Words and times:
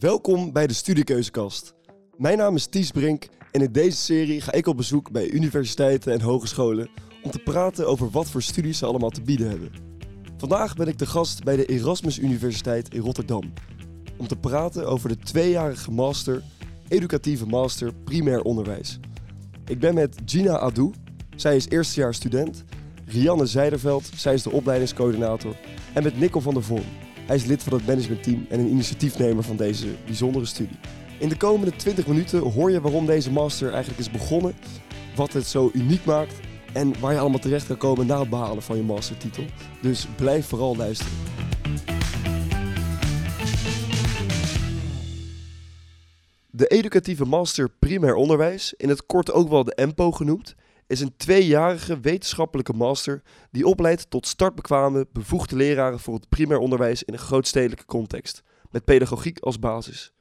Welkom 0.00 0.52
bij 0.52 0.66
de 0.66 0.72
Studiekeuzekast. 0.72 1.74
Mijn 2.16 2.38
naam 2.38 2.54
is 2.54 2.66
Ties 2.66 2.90
Brink 2.90 3.28
en 3.50 3.62
in 3.62 3.72
deze 3.72 3.96
serie 3.96 4.40
ga 4.40 4.52
ik 4.52 4.66
op 4.66 4.76
bezoek 4.76 5.10
bij 5.10 5.30
universiteiten 5.30 6.12
en 6.12 6.20
hogescholen 6.20 6.88
om 7.22 7.30
te 7.30 7.38
praten 7.38 7.86
over 7.86 8.10
wat 8.10 8.28
voor 8.28 8.42
studies 8.42 8.78
ze 8.78 8.86
allemaal 8.86 9.10
te 9.10 9.22
bieden 9.22 9.48
hebben. 9.48 9.72
Vandaag 10.36 10.74
ben 10.74 10.88
ik 10.88 10.98
de 10.98 11.06
gast 11.06 11.44
bij 11.44 11.56
de 11.56 11.66
Erasmus 11.66 12.18
Universiteit 12.18 12.94
in 12.94 13.00
Rotterdam 13.00 13.52
om 14.16 14.26
te 14.26 14.36
praten 14.36 14.86
over 14.86 15.08
de 15.08 15.18
tweejarige 15.18 15.90
master, 15.90 16.42
educatieve 16.88 17.46
master 17.46 17.94
primair 18.04 18.42
onderwijs. 18.42 18.98
Ik 19.66 19.78
ben 19.78 19.94
met 19.94 20.16
Gina 20.24 20.58
Adou, 20.58 20.92
zij 21.36 21.56
is 21.56 21.68
eerstejaars 21.68 22.16
student, 22.16 22.64
Rianne 23.06 23.46
Zijderveld, 23.46 24.10
zij 24.16 24.34
is 24.34 24.42
de 24.42 24.50
opleidingscoördinator 24.50 25.56
en 25.94 26.02
met 26.02 26.18
Nikkel 26.18 26.40
van 26.40 26.54
der 26.54 26.62
Vorm. 26.62 27.09
Hij 27.30 27.38
is 27.38 27.44
lid 27.44 27.62
van 27.62 27.72
het 27.72 27.86
managementteam 27.86 28.46
en 28.48 28.60
een 28.60 28.70
initiatiefnemer 28.70 29.44
van 29.44 29.56
deze 29.56 29.86
bijzondere 30.04 30.44
studie. 30.44 30.76
In 31.18 31.28
de 31.28 31.36
komende 31.36 31.76
20 31.76 32.06
minuten 32.06 32.38
hoor 32.38 32.70
je 32.70 32.80
waarom 32.80 33.06
deze 33.06 33.30
master 33.30 33.68
eigenlijk 33.70 34.00
is 34.00 34.10
begonnen, 34.10 34.54
wat 35.16 35.32
het 35.32 35.46
zo 35.46 35.70
uniek 35.72 36.04
maakt 36.04 36.34
en 36.72 37.00
waar 37.00 37.12
je 37.12 37.18
allemaal 37.18 37.38
terecht 37.38 37.66
kan 37.66 37.76
komen 37.76 38.06
na 38.06 38.20
het 38.20 38.30
behalen 38.30 38.62
van 38.62 38.76
je 38.76 38.82
mastertitel. 38.82 39.44
Dus 39.82 40.06
blijf 40.16 40.46
vooral 40.46 40.76
luisteren. 40.76 41.12
De 46.50 46.66
educatieve 46.66 47.24
master 47.24 47.70
primair 47.78 48.14
onderwijs, 48.14 48.74
in 48.76 48.88
het 48.88 49.06
kort 49.06 49.32
ook 49.32 49.48
wel 49.48 49.64
de 49.64 49.74
EMPO 49.74 50.10
genoemd, 50.10 50.54
is 50.90 51.00
een 51.00 51.16
tweejarige 51.16 52.00
wetenschappelijke 52.00 52.72
master 52.72 53.22
die 53.50 53.66
opleidt 53.66 54.10
tot 54.10 54.26
startbekwame, 54.26 55.06
bevoegde 55.12 55.56
leraren 55.56 56.00
voor 56.00 56.14
het 56.14 56.28
primair 56.28 56.58
onderwijs 56.58 57.02
in 57.02 57.12
een 57.12 57.18
grootstedelijke 57.18 57.84
context, 57.84 58.42
met 58.70 58.84
pedagogiek 58.84 59.38
als 59.38 59.58
basis. 59.58 60.12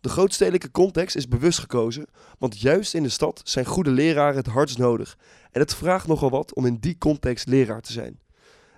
De 0.00 0.08
grootstedelijke 0.08 0.70
context 0.70 1.16
is 1.16 1.28
bewust 1.28 1.58
gekozen, 1.58 2.06
want 2.38 2.60
juist 2.60 2.94
in 2.94 3.02
de 3.02 3.08
stad 3.08 3.40
zijn 3.44 3.64
goede 3.64 3.90
leraren 3.90 4.36
het 4.36 4.46
hardst 4.46 4.78
nodig 4.78 5.18
en 5.50 5.60
het 5.60 5.74
vraagt 5.74 6.06
nogal 6.06 6.30
wat 6.30 6.54
om 6.54 6.66
in 6.66 6.76
die 6.80 6.98
context 6.98 7.48
leraar 7.48 7.80
te 7.80 7.92
zijn. 7.92 8.20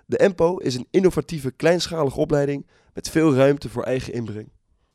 De 0.05 0.17
EMPO 0.17 0.57
is 0.57 0.75
een 0.75 0.87
innovatieve 0.91 1.51
kleinschalige 1.51 2.19
opleiding 2.19 2.67
met 2.93 3.09
veel 3.09 3.35
ruimte 3.35 3.69
voor 3.69 3.83
eigen 3.83 4.13
inbreng. 4.13 4.49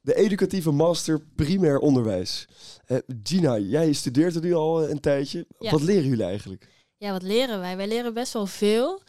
De 0.04 0.14
educatieve 0.14 0.70
master 0.70 1.20
primair 1.34 1.78
onderwijs. 1.78 2.48
Uh, 2.88 2.98
Gina, 3.22 3.58
jij 3.58 3.92
studeert 3.92 4.34
er 4.34 4.40
nu 4.40 4.54
al 4.54 4.88
een 4.88 5.00
tijdje. 5.00 5.46
Ja. 5.58 5.70
Wat 5.70 5.82
leren 5.82 6.08
jullie 6.08 6.24
eigenlijk? 6.24 6.68
Ja, 6.96 7.12
wat 7.12 7.22
leren 7.22 7.60
wij? 7.60 7.76
Wij 7.76 7.88
leren 7.88 8.14
best 8.14 8.32
wel 8.32 8.46
veel. 8.46 9.02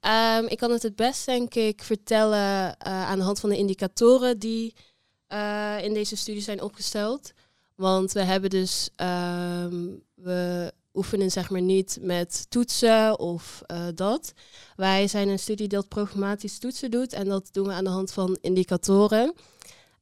Ehm, 0.00 0.44
ik 0.46 0.58
kan 0.58 0.70
het 0.70 0.82
het 0.82 0.96
best, 0.96 1.26
denk 1.26 1.54
ik, 1.54 1.82
vertellen 1.82 2.76
eh, 2.78 3.08
aan 3.08 3.18
de 3.18 3.24
hand 3.24 3.40
van 3.40 3.50
de 3.50 3.56
indicatoren 3.56 4.38
die 4.38 4.74
eh, 5.26 5.76
in 5.82 5.94
deze 5.94 6.16
studie 6.16 6.42
zijn 6.42 6.62
opgesteld. 6.62 7.32
Want 7.74 8.12
we 8.12 8.22
hebben 8.22 8.50
dus, 8.50 8.90
ehm, 8.96 9.86
we 10.14 10.72
oefenen 10.94 11.30
zeg 11.30 11.50
maar 11.50 11.60
niet 11.60 11.98
met 12.00 12.46
toetsen 12.48 13.18
of 13.18 13.62
eh, 13.66 13.86
dat. 13.94 14.32
Wij 14.76 15.08
zijn 15.08 15.28
een 15.28 15.38
studie 15.38 15.68
dat 15.68 15.88
programmatisch 15.88 16.58
toetsen 16.58 16.90
doet 16.90 17.12
en 17.12 17.28
dat 17.28 17.48
doen 17.52 17.66
we 17.66 17.72
aan 17.72 17.84
de 17.84 17.90
hand 17.90 18.12
van 18.12 18.38
indicatoren. 18.40 19.34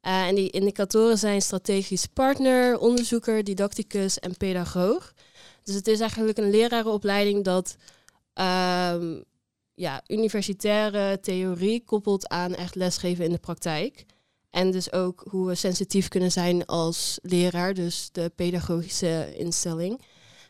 Uh, 0.07 0.27
en 0.27 0.35
die 0.35 0.51
indicatoren 0.51 1.19
zijn 1.19 1.43
strategisch 1.43 2.07
partner, 2.07 2.79
onderzoeker, 2.79 3.45
didacticus 3.45 4.19
en 4.19 4.37
pedagoog. 4.37 5.13
Dus 5.63 5.75
het 5.75 5.87
is 5.87 6.01
eigenlijk 6.01 6.39
een 6.39 6.51
lerarenopleiding 6.51 7.45
dat 7.45 7.77
um, 8.35 9.25
ja, 9.75 10.03
universitaire 10.07 11.21
theorie 11.21 11.85
koppelt 11.85 12.29
aan 12.29 12.55
echt 12.55 12.75
lesgeven 12.75 13.25
in 13.25 13.31
de 13.31 13.39
praktijk. 13.39 14.05
En 14.51 14.71
dus 14.71 14.93
ook 14.93 15.27
hoe 15.31 15.47
we 15.47 15.55
sensitief 15.55 16.09
kunnen 16.09 16.33
zijn 16.33 16.67
als 16.67 17.19
leraar, 17.23 17.75
dus 17.75 18.09
de 18.13 18.33
pedagogische 18.35 19.35
instelling. 19.37 20.01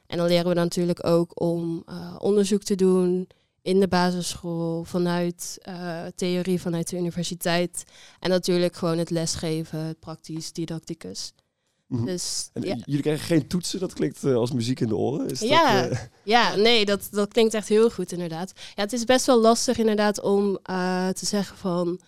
En 0.07 0.19
dan 0.19 0.27
leren 0.27 0.49
we 0.49 0.55
natuurlijk 0.55 1.07
ook 1.07 1.41
om 1.41 1.83
uh, 1.89 2.15
onderzoek 2.19 2.63
te 2.63 2.75
doen 2.75 3.29
in 3.67 3.81
de 3.81 3.89
basisschool, 3.89 4.85
vanuit 4.85 5.59
uh, 5.69 6.03
theorie, 6.15 6.61
vanuit 6.61 6.91
de 6.91 6.97
universiteit. 6.97 7.85
En 8.21 8.31
natuurlijk 8.31 8.77
gewoon 8.77 8.99
het 8.99 9.11
lesgeven, 9.11 9.79
het 9.79 10.01
praktisch, 10.01 10.53
didacticus. 10.53 11.33
Mhm. 11.87 12.05
Dus, 12.05 12.51
En 12.53 12.63
ja. 12.63 12.77
jullie 12.85 13.03
krijgen 13.03 13.27
geen 13.27 13.47
toetsen, 13.47 13.81
dat 13.81 13.93
klinkt 13.93 14.25
eh, 14.25 14.35
als 14.35 14.53
muziek 14.53 14.81
in 14.81 14.89
de 14.89 14.97
oren. 14.97 15.29
Is 15.29 15.41
Ja. 15.41 15.83
dat, 15.83 15.91
eh, 15.91 15.99
Ja, 16.23 16.55
nee, 16.55 16.85
dat, 16.85 17.09
dat 17.11 17.33
klinkt 17.33 17.55
echt 17.55 17.69
heel 17.69 17.91
goed 17.91 18.13
inderdaad. 18.13 18.53
Ja, 18.75 18.83
het 18.83 18.93
is 18.93 19.05
best 19.05 19.27
wel 19.27 19.41
lastig 19.41 19.79
inderdaad 19.79 20.21
om 20.21 20.59
te 21.13 21.27
zeggen 21.27 21.57
van... 21.57 22.01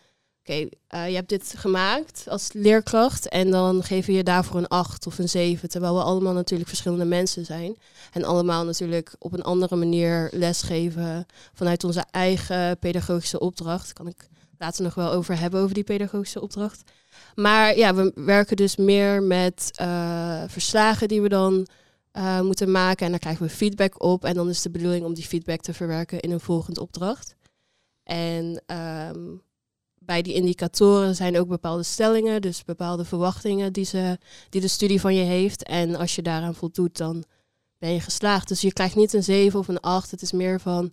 Oké, 0.49 0.69
okay, 0.89 1.11
je 1.11 1.15
hebt 1.15 1.29
dit 1.29 1.55
gemaakt 1.57 2.25
als 2.29 2.53
leerkracht 2.53 3.29
en 3.29 3.51
dan 3.51 3.83
geven 3.83 4.15
je 4.15 4.23
daarvoor 4.23 4.57
een 4.57 4.69
8 4.69 5.07
of 5.07 5.19
een 5.19 5.29
7. 5.29 5.69
Terwijl 5.69 5.95
we 5.95 6.03
allemaal 6.03 6.33
natuurlijk 6.33 6.69
verschillende 6.69 7.05
mensen 7.05 7.45
zijn. 7.45 7.77
En 8.13 8.25
allemaal 8.25 8.65
natuurlijk 8.65 9.15
op 9.19 9.33
een 9.33 9.43
andere 9.43 9.77
manier 9.77 10.29
lesgeven 10.33 11.27
vanuit 11.53 11.85
onze 11.85 12.05
eigen 12.11 12.79
pedagogische 12.79 13.39
opdracht. 13.39 13.93
Kan 13.93 14.07
ik 14.07 14.29
later 14.59 14.83
nog 14.83 14.95
wel 14.95 15.11
over 15.13 15.39
hebben, 15.39 15.61
over 15.61 15.75
die 15.75 15.85
pedagogische 15.85 16.41
opdracht. 16.41 16.91
Maar 17.35 17.77
ja, 17.77 17.95
we 17.95 18.13
werken 18.15 18.57
dus 18.57 18.77
meer 18.77 19.23
met 19.23 19.71
uh, 19.81 20.43
verslagen 20.47 21.09
die 21.09 21.23
we 21.23 21.29
dan 21.29 21.67
uh, 22.13 22.41
moeten 22.41 22.71
maken. 22.71 23.05
En 23.05 23.11
daar 23.11 23.21
krijgen 23.21 23.47
we 23.47 23.53
feedback 23.53 24.03
op. 24.03 24.25
En 24.25 24.35
dan 24.35 24.49
is 24.49 24.63
de 24.63 24.71
bedoeling 24.71 25.05
om 25.05 25.15
die 25.15 25.27
feedback 25.27 25.61
te 25.61 25.75
verwerken 25.75 26.21
in 26.21 26.31
een 26.31 26.41
volgende 26.41 26.81
opdracht. 26.81 27.35
En 28.03 28.63
um, 29.17 29.47
bij 30.09 30.23
die 30.23 30.35
indicatoren 30.35 31.15
zijn 31.15 31.39
ook 31.39 31.49
bepaalde 31.49 31.83
stellingen, 31.83 32.43
dus 32.43 32.65
bepaalde 32.65 33.05
verwachtingen 33.05 33.73
die, 33.73 33.85
ze, 33.85 34.19
die 34.49 34.61
de 34.61 34.69
studie 34.69 35.01
van 35.01 35.15
je 35.15 35.23
heeft. 35.23 35.63
En 35.63 35.97
als 35.97 36.15
je 36.15 36.23
daaraan 36.23 36.55
voldoet, 36.55 36.97
dan 36.97 37.25
ben 37.79 37.93
je 37.93 38.01
geslaagd. 38.01 38.49
Dus 38.49 38.61
je 38.61 38.73
krijgt 38.73 38.97
niet 38.97 39.13
een 39.13 39.23
7 39.23 39.59
of 39.59 39.69
een 39.69 39.81
8. 39.81 40.11
Het 40.11 40.23
is 40.23 40.33
meer 40.33 40.61
van 40.61 40.93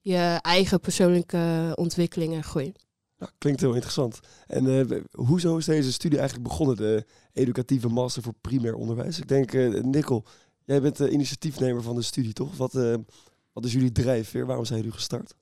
je 0.00 0.38
eigen 0.40 0.80
persoonlijke 0.80 1.72
ontwikkeling 1.74 2.34
en 2.34 2.44
groei. 2.44 2.72
Nou, 3.18 3.32
klinkt 3.38 3.60
heel 3.60 3.72
interessant. 3.72 4.20
En 4.46 4.64
uh, 4.64 5.00
hoezo 5.10 5.56
is 5.56 5.64
deze 5.64 5.92
studie 5.92 6.18
eigenlijk 6.18 6.48
begonnen, 6.48 6.76
de 6.76 7.04
educatieve 7.32 7.88
master 7.88 8.22
voor 8.22 8.34
primair 8.40 8.74
onderwijs? 8.74 9.18
Ik 9.18 9.28
denk, 9.28 9.52
uh, 9.52 9.82
Nikkel, 9.82 10.24
jij 10.64 10.80
bent 10.80 10.96
de 10.96 11.10
initiatiefnemer 11.10 11.82
van 11.82 11.94
de 11.94 12.02
studie, 12.02 12.32
toch? 12.32 12.56
Wat, 12.56 12.74
uh, 12.74 12.94
wat 13.52 13.64
is 13.64 13.72
jullie 13.72 13.92
drijfveer? 13.92 14.46
Waarom 14.46 14.64
zijn 14.64 14.78
jullie 14.78 14.94
gestart? 14.94 15.34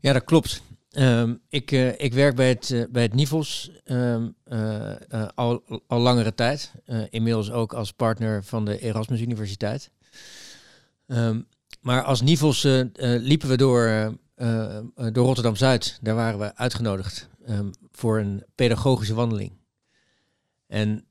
Ja, 0.00 0.12
dat 0.12 0.24
klopt. 0.24 0.62
Um, 0.98 1.40
ik, 1.48 1.70
uh, 1.70 2.00
ik 2.00 2.12
werk 2.12 2.36
bij 2.36 2.48
het, 2.48 2.70
uh, 2.70 2.84
bij 2.90 3.02
het 3.02 3.14
NIVOS 3.14 3.70
um, 3.84 4.34
uh, 4.44 4.94
al, 5.34 5.62
al 5.86 6.00
langere 6.00 6.34
tijd. 6.34 6.72
inmiddels 7.10 7.50
ook 7.50 7.72
als 7.72 7.92
partner 7.92 8.44
van 8.44 8.64
de 8.64 8.78
Erasmus 8.78 9.20
Universiteit. 9.20 9.90
Um, 11.06 11.46
maar 11.80 12.02
als 12.02 12.20
NIVOS 12.20 12.62
liepen 13.00 13.48
we 13.48 13.56
door, 13.56 14.14
door 14.94 15.24
Rotterdam-Zuid. 15.26 15.98
Daar 16.02 16.14
waren 16.14 16.38
we 16.38 16.56
uitgenodigd 16.56 17.28
voor 17.92 18.18
een 18.18 18.44
pedagogische 18.54 19.14
wandeling. 19.14 19.52
En 20.66 21.06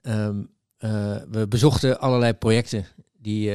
we 1.29 1.45
bezochten 1.49 1.99
allerlei 1.99 2.33
projecten 2.33 2.85
die 3.17 3.51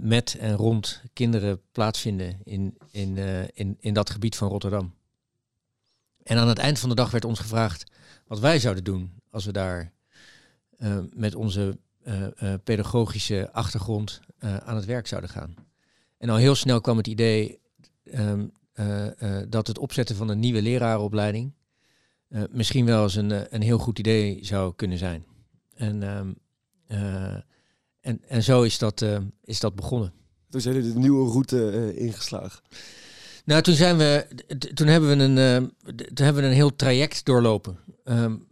met 0.00 0.36
en 0.38 0.54
rond 0.54 1.02
kinderen 1.12 1.60
plaatsvinden 1.72 2.38
in, 2.44 2.78
in, 2.90 3.18
in, 3.54 3.76
in 3.80 3.94
dat 3.94 4.10
gebied 4.10 4.36
van 4.36 4.48
Rotterdam. 4.48 4.94
En 6.22 6.38
aan 6.38 6.48
het 6.48 6.58
eind 6.58 6.78
van 6.78 6.88
de 6.88 6.94
dag 6.94 7.10
werd 7.10 7.24
ons 7.24 7.38
gevraagd 7.38 7.90
wat 8.26 8.38
wij 8.38 8.58
zouden 8.58 8.84
doen 8.84 9.12
als 9.30 9.44
we 9.44 9.52
daar 9.52 9.92
met 11.14 11.34
onze 11.34 11.78
pedagogische 12.64 13.52
achtergrond 13.52 14.20
aan 14.38 14.76
het 14.76 14.84
werk 14.84 15.06
zouden 15.06 15.30
gaan. 15.30 15.54
En 16.18 16.28
al 16.28 16.36
heel 16.36 16.54
snel 16.54 16.80
kwam 16.80 16.96
het 16.96 17.06
idee 17.06 17.58
um, 18.14 18.52
dat 19.48 19.66
het 19.66 19.78
opzetten 19.78 20.16
van 20.16 20.28
een 20.28 20.38
nieuwe 20.38 20.62
lerarenopleiding 20.62 21.52
misschien 22.50 22.84
wel 22.84 23.02
eens 23.02 23.14
een, 23.14 23.54
een 23.54 23.62
heel 23.62 23.78
goed 23.78 23.98
idee 23.98 24.44
zou 24.44 24.74
kunnen 24.74 24.98
zijn. 24.98 25.24
En 25.74 26.02
um, 26.02 26.36
en, 28.08 28.20
en 28.28 28.42
zo 28.42 28.62
is 28.62 28.78
dat, 28.78 29.00
uh, 29.00 29.18
is 29.44 29.60
dat 29.60 29.74
begonnen. 29.74 30.12
Toen 30.50 30.60
zijn 30.60 30.74
jullie 30.74 30.92
de 30.92 30.98
nieuwe 30.98 31.30
route 31.30 31.56
uh, 31.56 32.06
ingeslagen. 32.06 32.60
Nou, 33.44 33.62
toen 33.62 33.74
zijn 33.74 33.96
we, 33.96 34.26
toen 34.74 34.86
hebben 34.86 35.08
we 35.08 35.24
een, 35.24 35.36
uh, 35.36 35.68
toen 36.14 36.24
hebben 36.24 36.42
we 36.42 36.48
een 36.48 36.54
heel 36.54 36.76
traject 36.76 37.24
doorlopen. 37.24 37.78
Um, 38.04 38.46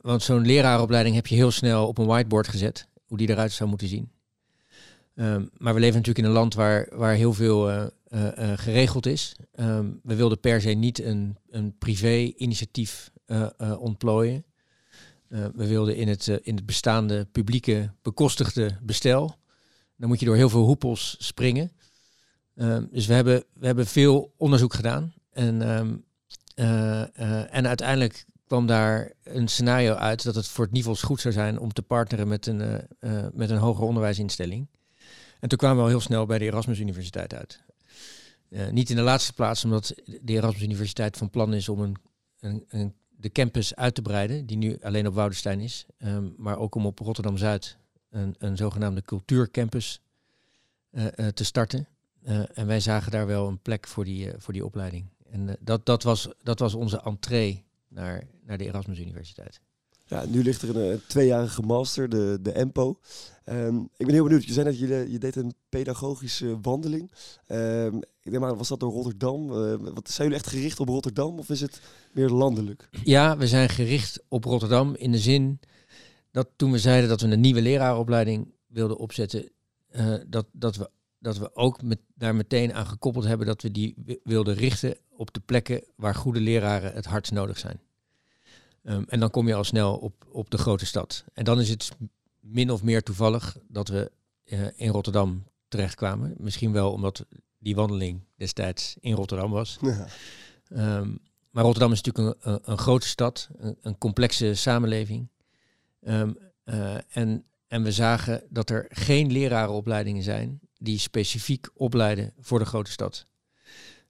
want 0.00 0.22
zo'n 0.22 0.46
leraaropleiding 0.46 1.14
heb 1.14 1.26
je 1.26 1.34
heel 1.34 1.50
snel 1.50 1.86
op 1.86 1.98
een 1.98 2.06
whiteboard 2.06 2.48
gezet, 2.48 2.88
hoe 3.06 3.18
die 3.18 3.28
eruit 3.28 3.52
zou 3.52 3.68
moeten 3.68 3.88
zien. 3.88 4.10
Um, 5.14 5.50
maar 5.56 5.74
we 5.74 5.80
leven 5.80 5.96
natuurlijk 5.96 6.26
in 6.26 6.32
een 6.32 6.38
land 6.38 6.54
waar, 6.54 6.88
waar 6.92 7.14
heel 7.14 7.32
veel 7.32 7.90
geregeld 8.56 9.06
is. 9.06 9.36
Um, 9.54 10.00
we 10.02 10.14
wilden 10.14 10.40
per 10.40 10.60
se 10.60 10.70
niet 10.70 11.02
een, 11.02 11.36
een 11.50 11.78
privé-initiatief 11.78 13.10
ontplooien. 13.78 14.44
Uh, 15.30 15.46
we 15.54 15.66
wilden 15.66 15.96
in 15.96 16.08
het, 16.08 16.26
uh, 16.26 16.36
in 16.42 16.56
het 16.56 16.66
bestaande 16.66 17.24
publieke 17.24 17.92
bekostigde 18.02 18.78
bestel. 18.82 19.36
Dan 19.96 20.08
moet 20.08 20.20
je 20.20 20.26
door 20.26 20.36
heel 20.36 20.48
veel 20.48 20.64
hoepels 20.64 21.16
springen. 21.18 21.72
Uh, 22.54 22.78
dus 22.90 23.06
we 23.06 23.14
hebben, 23.14 23.44
we 23.52 23.66
hebben 23.66 23.86
veel 23.86 24.34
onderzoek 24.36 24.74
gedaan. 24.74 25.14
En, 25.30 25.60
uh, 26.56 27.56
en 27.56 27.66
uiteindelijk 27.66 28.24
kwam 28.46 28.66
daar 28.66 29.12
een 29.22 29.48
scenario 29.48 29.94
uit 29.94 30.24
dat 30.24 30.34
het 30.34 30.48
voor 30.48 30.64
het 30.64 30.74
NIVOS 30.74 31.02
goed 31.02 31.20
zou 31.20 31.34
zijn 31.34 31.58
om 31.58 31.72
te 31.72 31.82
partneren 31.82 32.28
met 32.28 32.46
een, 32.46 32.86
met 33.32 33.50
een 33.50 33.56
hoger 33.56 33.84
onderwijsinstelling. 33.84 34.68
En 35.40 35.48
toen 35.48 35.58
kwamen 35.58 35.76
we 35.76 35.82
al 35.82 35.88
heel 35.88 36.00
snel 36.00 36.26
bij 36.26 36.38
de 36.38 36.44
Erasmus 36.44 36.78
Universiteit 36.78 37.34
uit. 37.34 37.60
Niet 38.70 38.90
in 38.90 38.96
de 38.96 39.02
laatste 39.02 39.32
plaats 39.32 39.64
omdat 39.64 39.94
de 40.04 40.32
Erasmus 40.32 40.62
Universiteit 40.62 41.16
van 41.16 41.30
plan 41.30 41.54
is 41.54 41.68
om 41.68 41.80
een, 41.80 41.96
een, 42.40 42.64
een 42.68 42.94
de 43.20 43.30
campus 43.30 43.76
uit 43.76 43.94
te 43.94 44.02
breiden, 44.02 44.46
die 44.46 44.56
nu 44.56 44.78
alleen 44.82 45.06
op 45.06 45.14
Woudenstein 45.14 45.60
is, 45.60 45.86
um, 45.98 46.34
maar 46.36 46.58
ook 46.58 46.74
om 46.74 46.86
op 46.86 46.98
Rotterdam-Zuid 46.98 47.76
een, 48.10 48.34
een 48.38 48.56
zogenaamde 48.56 49.02
cultuurcampus 49.02 50.00
te 51.34 51.44
starten. 51.44 51.88
en 52.54 52.66
wij 52.66 52.80
zagen 52.80 53.10
daar 53.10 53.26
wel 53.26 53.48
een 53.48 53.58
plek 53.58 53.86
voor 53.86 54.04
die, 54.04 54.32
voor 54.36 54.52
die 54.52 54.64
opleiding. 54.64 55.06
En 55.30 55.56
dat, 55.60 55.86
dat, 55.86 56.02
was, 56.02 56.28
dat 56.42 56.58
was 56.58 56.74
onze 56.74 57.02
entree 57.02 57.64
naar, 57.88 58.26
naar 58.44 58.58
de 58.58 58.64
Erasmus 58.64 58.98
Universiteit. 58.98 59.60
Ja, 60.10 60.24
nu 60.24 60.42
ligt 60.42 60.62
er 60.62 60.76
een, 60.76 61.00
tweejarige 61.06 61.62
master, 61.62 62.08
de, 62.08 62.38
de 62.42 62.52
EMPO. 62.52 62.98
Um, 63.44 63.88
ik 63.96 64.06
ben 64.06 64.14
heel 64.14 64.24
benieuwd. 64.24 64.44
Je 64.44 64.52
zei 64.52 64.66
net, 64.66 64.78
je, 64.78 65.06
je 65.10 65.18
deed 65.18 65.36
een 65.36 65.54
pedagogische 65.68 66.60
wandeling. 66.60 67.10
Um, 67.46 68.00
ik 68.30 68.38
denk 68.38 68.50
maar, 68.50 68.56
was 68.56 68.68
dat 68.68 68.80
door 68.80 68.92
Rotterdam? 68.92 69.50
Uh, 69.50 69.74
wat, 69.94 70.10
zijn 70.10 70.28
jullie 70.28 70.42
echt 70.42 70.52
gericht 70.52 70.80
op 70.80 70.88
Rotterdam 70.88 71.38
of 71.38 71.48
is 71.48 71.60
het 71.60 71.80
meer 72.12 72.28
landelijk? 72.28 72.88
Ja, 73.04 73.36
we 73.36 73.46
zijn 73.46 73.68
gericht 73.68 74.22
op 74.28 74.44
Rotterdam 74.44 74.94
in 74.94 75.12
de 75.12 75.18
zin 75.18 75.60
dat 76.30 76.48
toen 76.56 76.72
we 76.72 76.78
zeiden 76.78 77.08
dat 77.08 77.20
we 77.20 77.28
een 77.28 77.40
nieuwe 77.40 77.62
leraaropleiding 77.62 78.54
wilden 78.66 78.96
opzetten, 78.96 79.50
uh, 79.92 80.14
dat, 80.26 80.46
dat, 80.52 80.76
we, 80.76 80.90
dat 81.18 81.38
we 81.38 81.54
ook 81.54 81.82
met, 81.82 81.98
daar 82.14 82.34
meteen 82.34 82.74
aan 82.74 82.86
gekoppeld 82.86 83.24
hebben 83.24 83.46
dat 83.46 83.62
we 83.62 83.70
die 83.70 84.20
wilden 84.24 84.54
richten 84.54 84.96
op 85.16 85.34
de 85.34 85.40
plekken 85.40 85.84
waar 85.96 86.14
goede 86.14 86.40
leraren 86.40 86.92
het 86.92 87.04
hardst 87.06 87.32
nodig 87.32 87.58
zijn. 87.58 87.80
Um, 88.82 89.04
en 89.08 89.20
dan 89.20 89.30
kom 89.30 89.48
je 89.48 89.54
al 89.54 89.64
snel 89.64 89.96
op, 89.96 90.26
op 90.32 90.50
de 90.50 90.58
grote 90.58 90.86
stad. 90.86 91.24
En 91.32 91.44
dan 91.44 91.60
is 91.60 91.68
het 91.68 91.90
min 92.40 92.70
of 92.70 92.82
meer 92.82 93.02
toevallig 93.02 93.56
dat 93.68 93.88
we 93.88 94.10
uh, 94.44 94.60
in 94.76 94.88
Rotterdam 94.88 95.44
terechtkwamen. 95.68 96.34
Misschien 96.38 96.72
wel 96.72 96.92
omdat 96.92 97.24
die 97.60 97.74
wandeling 97.74 98.20
destijds 98.36 98.96
in 99.00 99.14
Rotterdam 99.14 99.50
was. 99.50 99.78
Ja. 99.80 100.06
Um, 100.98 101.18
maar 101.50 101.64
Rotterdam 101.64 101.92
is 101.92 102.02
natuurlijk 102.02 102.44
een, 102.44 102.58
een, 102.62 102.78
grote 102.78 103.06
stad, 103.06 103.48
een, 103.56 103.76
een, 103.82 103.98
complexe 103.98 104.54
samenleving. 104.54 105.28
Um, 106.02 106.36
uh, 106.64 106.94
en, 107.08 107.44
en 107.66 107.82
we 107.82 107.92
zagen 107.92 108.42
dat 108.48 108.70
er 108.70 108.86
geen 108.88 109.32
lerarenopleidingen 109.32 110.22
zijn 110.22 110.60
die 110.78 110.98
specifiek 110.98 111.70
opleiden 111.74 112.32
voor 112.40 112.58
de 112.58 112.64
grote 112.64 112.90
stad. 112.90 113.26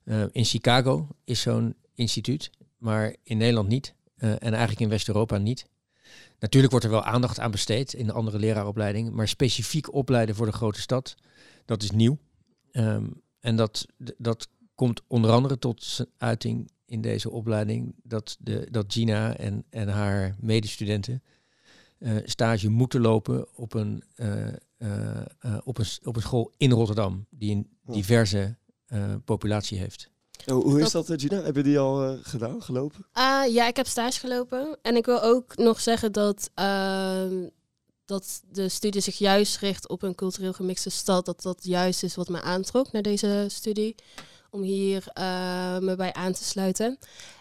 Uh, 0.03 0.23
in 0.31 0.45
Chicago 0.45 1.07
is 1.23 1.41
zo'n 1.41 1.75
instituut, 1.93 2.51
maar 2.77 3.15
in 3.23 3.37
Nederland 3.37 3.67
niet. 3.67 3.95
Uh, 4.17 4.31
en 4.31 4.39
eigenlijk 4.41 4.79
in 4.79 4.89
West-Europa 4.89 5.37
niet. 5.37 5.65
Natuurlijk 6.39 6.71
wordt 6.71 6.85
er 6.85 6.91
wel 6.91 7.03
aandacht 7.03 7.39
aan 7.39 7.51
besteed 7.51 7.93
in 7.93 8.05
de 8.05 8.11
andere 8.11 8.39
leraaropleidingen, 8.39 9.15
maar 9.15 9.27
specifiek 9.27 9.93
opleiden 9.93 10.35
voor 10.35 10.45
de 10.45 10.51
grote 10.51 10.81
stad, 10.81 11.15
dat 11.65 11.83
is 11.83 11.91
nieuw. 11.91 12.17
Um, 12.71 13.21
en 13.41 13.55
dat, 13.55 13.85
dat 14.17 14.47
komt 14.75 15.01
onder 15.07 15.31
andere 15.31 15.59
tot 15.59 16.05
uiting 16.17 16.71
in 16.85 17.01
deze 17.01 17.29
opleiding 17.29 17.95
dat, 18.03 18.37
de, 18.39 18.67
dat 18.71 18.85
Gina 18.87 19.37
en, 19.37 19.63
en 19.69 19.87
haar 19.87 20.35
medestudenten 20.39 21.23
uh, 21.99 22.17
stage 22.25 22.69
moeten 22.69 23.01
lopen 23.01 23.47
op 23.55 23.73
een, 23.73 24.03
uh, 24.15 24.47
uh, 24.77 25.57
op, 25.63 25.77
een, 25.77 25.85
op 26.03 26.15
een 26.15 26.21
school 26.21 26.51
in 26.57 26.71
Rotterdam, 26.71 27.25
die 27.29 27.55
een 27.55 27.69
diverse 27.85 28.55
populatie 29.25 29.77
heeft. 29.77 30.09
Oh, 30.45 30.63
hoe 30.63 30.81
is 30.81 30.91
dat, 30.91 31.07
dat, 31.07 31.21
Gina? 31.21 31.41
Heb 31.41 31.55
je 31.55 31.63
die 31.63 31.79
al 31.79 32.17
gedaan, 32.21 32.61
gelopen? 32.61 33.05
ja, 33.49 33.67
ik 33.67 33.75
heb 33.75 33.87
stage 33.87 34.19
gelopen. 34.19 34.77
En 34.81 34.95
ik 34.95 35.05
wil 35.05 35.21
ook 35.21 35.57
nog 35.57 35.79
zeggen 35.79 36.11
dat 36.11 36.49
ehm, 36.53 37.47
dat 38.11 38.41
de 38.51 38.69
studie 38.69 39.01
zich 39.01 39.17
juist 39.17 39.57
richt 39.57 39.89
op 39.89 40.01
een 40.01 40.15
cultureel 40.15 40.53
gemixte 40.53 40.89
stad. 40.89 41.25
Dat 41.25 41.41
dat 41.41 41.57
juist 41.61 42.03
is 42.03 42.15
wat 42.15 42.29
me 42.29 42.41
aantrok 42.41 42.91
naar 42.91 43.01
deze 43.01 43.45
studie. 43.47 43.95
Om 44.49 44.61
hier 44.61 45.03
uh, 45.17 45.77
me 45.77 45.95
bij 45.95 46.13
aan 46.13 46.33
te 46.33 46.43
sluiten. 46.43 46.97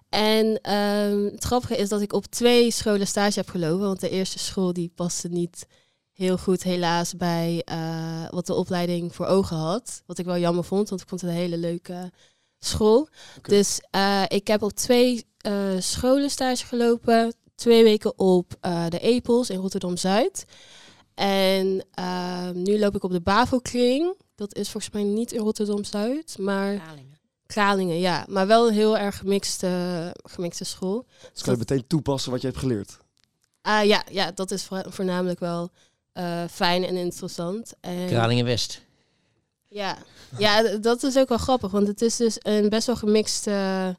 En 0.08 0.46
uh, 0.46 1.32
het 1.32 1.44
grappige 1.44 1.76
is 1.76 1.88
dat 1.88 2.00
ik 2.00 2.12
op 2.12 2.26
twee 2.26 2.70
scholen 2.70 3.06
stage 3.06 3.38
heb 3.38 3.49
gelopen. 3.49 3.87
Want 3.87 4.00
de 4.00 4.08
eerste 4.11 4.38
school 4.38 4.72
die 4.72 4.93
paste 4.94 5.28
niet 5.28 5.67
heel 6.12 6.38
goed 6.38 6.62
helaas 6.62 7.17
bij 7.17 7.62
uh, 7.72 8.28
wat 8.31 8.46
de 8.46 8.55
opleiding 8.55 9.14
voor 9.14 9.26
ogen 9.26 9.56
had. 9.56 10.02
Wat 10.06 10.19
ik 10.19 10.25
wel 10.25 10.38
jammer 10.38 10.64
vond, 10.64 10.88
want 10.88 11.00
ik 11.00 11.08
vond 11.08 11.20
het 11.20 11.31
een 11.31 11.37
hele 11.37 11.58
leuke 11.58 12.12
school. 12.58 13.08
Okay. 13.38 13.56
Dus 13.56 13.81
uh, 13.96 14.22
ik 14.28 14.46
heb 14.46 14.62
op 14.62 14.72
twee 14.72 15.25
scholen 15.78 16.31
stage 16.31 16.67
gelopen 16.67 17.34
twee 17.61 17.83
weken 17.83 18.19
op 18.19 18.57
uh, 18.67 18.87
de 18.89 18.99
Epels 18.99 19.51
in 19.51 19.59
Rotterdam-Zuid. 19.59 20.45
En 21.15 21.85
uh, 21.99 22.51
nu 22.51 22.79
loop 22.79 22.95
ik 22.95 23.05
op 23.05 23.11
de 23.11 23.21
Bavo-kring. 23.21 24.15
Dat 24.35 24.55
is 24.55 24.71
volgens 24.71 24.93
mij 24.93 25.03
niet 25.03 25.33
in 25.33 25.41
Rotterdam-Zuid, 25.41 26.37
maar... 26.39 26.75
Kralingen. 26.75 27.19
Kralingen, 27.47 27.99
ja. 27.99 28.27
Maar 28.29 28.47
wel 28.47 28.69
een 28.69 28.75
heel 28.75 28.99
erg 28.99 29.17
gemixte, 29.17 30.15
gemixte 30.23 30.65
school. 30.65 31.07
Dus 31.33 31.43
kan 31.43 31.53
je 31.53 31.59
meteen 31.59 31.87
toepassen 31.87 32.31
wat 32.31 32.41
je 32.41 32.47
hebt 32.47 32.59
geleerd? 32.59 32.99
Uh, 33.67 33.85
ja, 33.85 34.05
ja, 34.11 34.33
dat 34.33 34.51
is 34.51 34.69
voornamelijk 34.89 35.41
wel 35.41 35.71
uh, 36.15 36.45
fijn 36.51 36.85
en 36.85 36.97
interessant. 36.97 37.73
En 37.81 38.06
Kralingen-West. 38.06 38.81
Ja. 39.69 39.99
ja, 40.39 40.77
dat 40.77 41.03
is 41.03 41.17
ook 41.17 41.29
wel 41.29 41.39
grappig, 41.39 41.71
want 41.71 41.87
het 41.87 42.03
is 42.03 42.17
dus 42.17 42.37
een 42.39 42.69
best 42.69 42.87
wel 42.87 42.97
gemixte 42.97 43.97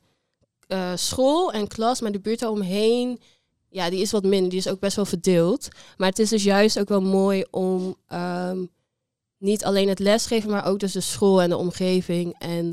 uh, 0.68 0.92
school 0.96 1.52
en 1.52 1.68
klas, 1.68 2.02
maar 2.02 2.12
de 2.12 2.20
buurt 2.20 2.42
eromheen 2.42 3.20
ja, 3.72 3.90
die 3.90 4.02
is 4.02 4.12
wat 4.12 4.24
minder. 4.24 4.50
Die 4.50 4.60
is 4.60 4.68
ook 4.68 4.80
best 4.80 4.96
wel 4.96 5.06
verdeeld. 5.06 5.68
Maar 5.98 6.10
het 6.10 6.20
is 6.20 6.30
dus 6.30 6.44
juist 6.44 6.80
ook 6.80 6.90
wel 6.90 7.02
mooi 7.02 7.46
om 7.52 7.96
um, 8.14 8.70
niet 9.38 9.64
alleen 9.64 9.88
het 9.88 10.00
lesgeven, 10.00 10.50
maar 10.50 10.66
ook 10.66 10.80
dus 10.80 10.92
de 10.92 11.02
school 11.02 11.42
en 11.42 11.50
de 11.50 11.58
omgeving 11.58 12.36
en 12.40 12.66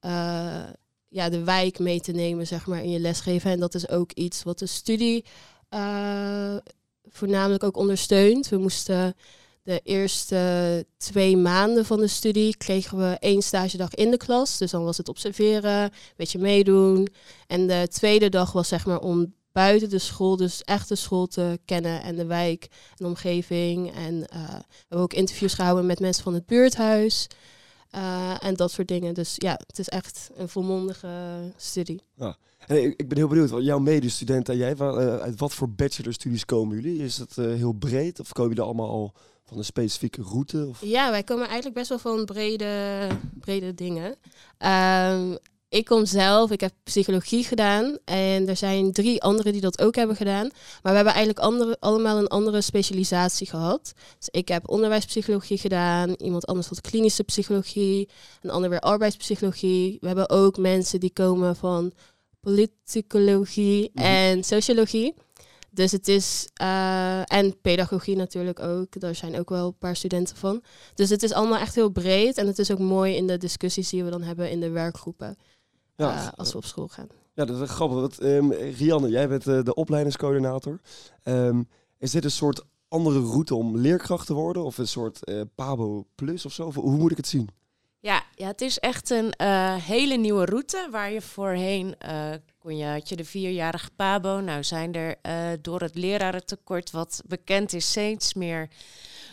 uh, 0.00 0.62
ja, 1.08 1.28
de 1.28 1.44
wijk 1.44 1.78
mee 1.78 2.00
te 2.00 2.12
nemen, 2.12 2.46
zeg 2.46 2.66
maar, 2.66 2.82
in 2.82 2.90
je 2.90 2.98
lesgeven. 2.98 3.50
En 3.50 3.60
dat 3.60 3.74
is 3.74 3.88
ook 3.88 4.12
iets 4.12 4.42
wat 4.42 4.58
de 4.58 4.66
studie 4.66 5.24
uh, 5.70 6.56
voornamelijk 7.08 7.62
ook 7.62 7.76
ondersteunt. 7.76 8.48
We 8.48 8.56
moesten 8.56 9.14
de 9.62 9.80
eerste 9.84 10.86
twee 10.96 11.36
maanden 11.36 11.84
van 11.84 12.00
de 12.00 12.06
studie 12.06 12.56
kregen 12.56 12.98
we 12.98 13.16
één 13.18 13.42
stagedag 13.42 13.94
in 13.94 14.10
de 14.10 14.16
klas. 14.16 14.58
Dus 14.58 14.70
dan 14.70 14.84
was 14.84 14.96
het 14.96 15.08
observeren, 15.08 15.82
een 15.82 15.90
beetje 16.16 16.38
meedoen. 16.38 17.08
En 17.46 17.66
de 17.66 17.88
tweede 17.90 18.28
dag 18.28 18.52
was 18.52 18.68
zeg 18.68 18.86
maar 18.86 19.00
om 19.00 19.34
buiten 19.54 19.88
de 19.88 19.98
school, 19.98 20.36
dus 20.36 20.62
echt 20.62 20.88
de 20.88 20.94
school 20.94 21.26
te 21.26 21.58
kennen 21.64 22.02
en 22.02 22.16
de 22.16 22.26
wijk 22.26 22.62
en 22.70 22.96
de 22.96 23.06
omgeving. 23.06 23.94
En 23.94 24.14
uh, 24.14 24.48
we 24.48 24.64
hebben 24.78 24.98
ook 24.98 25.12
interviews 25.12 25.54
gehouden 25.54 25.86
met 25.86 26.00
mensen 26.00 26.22
van 26.22 26.34
het 26.34 26.46
buurthuis. 26.46 27.26
Uh, 27.94 28.44
en 28.44 28.54
dat 28.54 28.70
soort 28.70 28.88
dingen. 28.88 29.14
Dus 29.14 29.34
ja, 29.36 29.60
het 29.66 29.78
is 29.78 29.88
echt 29.88 30.30
een 30.36 30.48
volmondige 30.48 31.08
studie. 31.56 32.02
Ja. 32.14 32.36
En 32.66 32.82
ik, 32.82 33.00
ik 33.00 33.08
ben 33.08 33.18
heel 33.18 33.28
benieuwd, 33.28 33.64
jouw 33.64 33.78
medestudenten 33.78 34.54
en 34.54 34.60
jij, 34.60 34.76
waar, 34.76 35.02
uh, 35.02 35.16
uit 35.16 35.38
wat 35.38 35.54
voor 35.54 35.70
bachelorstudies 35.70 36.44
komen 36.44 36.80
jullie? 36.80 37.02
Is 37.02 37.18
het 37.18 37.36
heel 37.36 37.72
breed 37.72 38.20
of 38.20 38.32
komen 38.32 38.50
jullie 38.50 38.66
allemaal 38.66 38.90
al 38.90 39.12
van 39.44 39.58
een 39.58 39.64
specifieke 39.64 40.22
route? 40.22 40.66
Of? 40.68 40.80
Ja, 40.82 41.10
wij 41.10 41.22
komen 41.22 41.46
eigenlijk 41.46 41.74
best 41.74 41.88
wel 41.88 41.98
van 41.98 42.24
brede, 42.24 43.06
brede 43.40 43.74
dingen. 43.74 44.16
Um, 44.58 45.38
ik 45.74 45.84
kom 45.84 46.06
zelf, 46.06 46.50
ik 46.50 46.60
heb 46.60 46.72
psychologie 46.84 47.44
gedaan 47.44 47.98
en 48.04 48.48
er 48.48 48.56
zijn 48.56 48.92
drie 48.92 49.22
anderen 49.22 49.52
die 49.52 49.60
dat 49.60 49.80
ook 49.80 49.94
hebben 49.94 50.16
gedaan. 50.16 50.48
Maar 50.82 50.92
we 50.92 50.96
hebben 50.96 51.14
eigenlijk 51.14 51.46
andere, 51.46 51.76
allemaal 51.80 52.18
een 52.18 52.26
andere 52.26 52.60
specialisatie 52.60 53.46
gehad. 53.46 53.92
Dus 54.18 54.28
ik 54.30 54.48
heb 54.48 54.68
onderwijspsychologie 54.68 55.58
gedaan, 55.58 56.10
iemand 56.10 56.46
anders 56.46 56.68
had 56.68 56.80
klinische 56.80 57.24
psychologie, 57.24 58.08
een 58.40 58.50
ander 58.50 58.70
weer 58.70 58.80
arbeidspsychologie. 58.80 59.96
We 60.00 60.06
hebben 60.06 60.30
ook 60.30 60.58
mensen 60.58 61.00
die 61.00 61.12
komen 61.12 61.56
van 61.56 61.92
politicologie 62.40 63.90
mm 63.92 64.02
-hmm. 64.02 64.12
en 64.12 64.44
sociologie. 64.44 65.14
Dus 65.70 65.92
het 65.92 66.08
is, 66.08 66.48
uh, 66.62 67.32
en 67.32 67.60
pedagogie 67.60 68.16
natuurlijk 68.16 68.60
ook, 68.60 69.00
daar 69.00 69.14
zijn 69.14 69.38
ook 69.38 69.48
wel 69.48 69.66
een 69.66 69.78
paar 69.78 69.96
studenten 69.96 70.36
van. 70.36 70.62
Dus 70.94 71.10
het 71.10 71.22
is 71.22 71.32
allemaal 71.32 71.58
echt 71.58 71.74
heel 71.74 71.88
breed 71.88 72.38
en 72.38 72.46
het 72.46 72.58
is 72.58 72.70
ook 72.70 72.78
mooi 72.78 73.14
in 73.14 73.26
de 73.26 73.38
discussies 73.38 73.88
die 73.88 74.04
we 74.04 74.10
dan 74.10 74.22
hebben 74.22 74.50
in 74.50 74.60
de 74.60 74.70
werkgroepen 74.70 75.36
ja. 75.96 76.14
Uh, 76.14 76.28
als 76.36 76.52
we 76.52 76.58
op 76.58 76.64
school 76.64 76.88
gaan. 76.88 77.08
Ja, 77.34 77.44
dat 77.44 77.60
is 77.60 77.70
grappig. 77.70 77.98
Want, 77.98 78.22
um, 78.22 78.52
Rianne, 78.52 79.08
jij 79.08 79.28
bent 79.28 79.46
uh, 79.46 79.62
de 79.62 79.74
opleidingscoördinator. 79.74 80.80
Um, 81.24 81.68
is 81.98 82.10
dit 82.10 82.24
een 82.24 82.30
soort 82.30 82.64
andere 82.88 83.20
route 83.20 83.54
om 83.54 83.76
leerkracht 83.76 84.26
te 84.26 84.34
worden? 84.34 84.64
Of 84.64 84.78
een 84.78 84.88
soort 84.88 85.20
uh, 85.24 85.40
Pabo 85.54 86.06
Plus 86.14 86.46
of 86.46 86.52
zo? 86.52 86.66
Of, 86.66 86.74
hoe 86.74 86.96
moet 86.96 87.10
ik 87.10 87.16
het 87.16 87.26
zien? 87.26 87.48
Ja, 88.00 88.22
ja 88.34 88.46
het 88.46 88.60
is 88.60 88.78
echt 88.78 89.10
een 89.10 89.34
hele 89.80 90.16
nieuwe 90.16 90.44
route 90.44 90.88
waar 90.90 91.12
je 91.12 91.20
voorheen 91.20 91.96
kon 92.58 92.76
je, 92.76 92.84
had 92.84 93.08
je 93.08 93.16
de 93.16 93.24
vierjarige 93.24 93.90
Pabo. 93.96 94.40
Nou 94.40 94.64
zijn 94.64 94.94
er 94.94 95.16
door 95.60 95.80
het 95.80 95.94
lerarentekort 95.94 96.90
wat 96.90 97.22
bekend 97.26 97.72
is 97.72 97.88
steeds 97.88 98.34
meer 98.34 98.68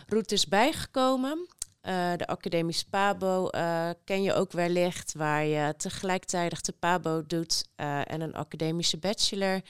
routes 0.08 0.48
bijgekomen. 0.48 1.48
Eh, 1.82 2.12
de 2.18 2.28
academische 2.28 2.86
PABO 2.90 3.48
eh, 3.48 3.90
ken 4.04 4.24
je 4.24 4.34
ook 4.34 4.52
wellicht, 4.52 5.14
waar 5.14 5.46
je 5.46 5.74
tegelijkertijd 5.78 6.66
de 6.66 6.74
PABO 6.80 7.24
doet 7.28 7.66
eh, 7.76 8.12
en 8.12 8.22
een 8.22 8.34
academische 8.34 8.98
bachelor 8.98 9.62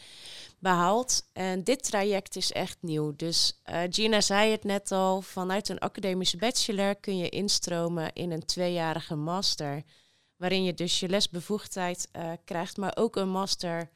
behaalt. 0.60 1.24
En 1.34 1.63
dit 1.63 1.84
traject 1.84 2.36
is 2.36 2.51
echt 2.51 2.77
nieuw. 2.82 3.15
Dus 3.15 3.62
Gina 3.89 4.22
zei 4.22 4.51
het 4.51 4.63
net 4.63 4.91
al, 4.91 5.22
vanuit 5.22 5.70
een 5.70 5.80
academische 5.80 6.38
bachelor 6.38 6.96
kun 6.96 7.18
je 7.18 7.30
instromen 7.30 8.13
in 8.13 8.32
een 8.32 8.46
tweejarige 8.46 9.15
master, 9.15 9.84
waarin 10.36 10.63
je 10.63 10.74
dus 10.74 11.00
je 11.00 11.10
lesbevoegdheid 11.10 12.10
krijgt, 12.46 12.77
maar 12.77 12.96
ook 12.96 13.15
een 13.15 13.30
master 13.30 13.89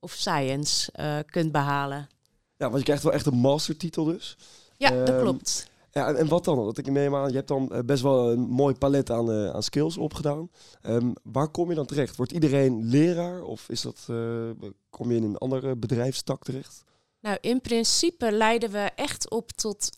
of 0.00 0.12
science 0.12 0.92
kunt 1.26 1.52
behalen. 1.52 2.08
Ja, 2.56 2.66
want 2.66 2.78
je 2.78 2.84
krijgt 2.84 3.02
wel 3.02 3.12
echt 3.12 3.26
een 3.26 3.38
mastertitel 3.38 4.04
dus. 4.04 4.36
Ja, 4.76 4.90
dat 4.90 5.08
ehm, 5.08 5.20
klopt. 5.20 5.70
Ja, 5.98 6.14
en, 6.14 6.28
wat 6.28 6.44
dan? 6.44 6.56
Dat 6.56 6.78
ik 6.78 6.90
neem 6.90 7.14
aan, 7.14 7.28
je 7.28 7.36
hebt 7.36 7.48
dan 7.48 7.72
eh, 7.72 7.80
best 7.84 8.02
wel 8.02 8.30
een 8.30 8.40
mooi 8.40 8.74
palet 8.74 9.10
aan, 9.10 9.30
uh, 9.30 9.50
aan 9.50 9.62
skills 9.62 9.96
opgedaan. 9.96 10.50
Um, 10.86 11.12
waar 11.22 11.48
kom 11.48 11.68
je 11.68 11.74
dan 11.74 11.86
terecht? 11.86 12.16
Wordt 12.16 12.32
iedereen 12.32 12.88
leraar 12.88 13.42
of 13.42 13.68
is 13.68 13.80
dat, 13.80 14.06
uh, 14.10 14.50
kom 14.90 15.10
je 15.10 15.16
in 15.16 15.22
een 15.22 15.36
andere 15.36 15.76
bedrijfstak 15.76 16.44
terecht? 16.44 16.84
Nou, 17.20 17.38
in 17.40 17.60
principe 17.60 18.32
leiden 18.32 18.70
we 18.70 18.90
echt 18.94 19.30
op 19.30 19.52
tot 19.52 19.90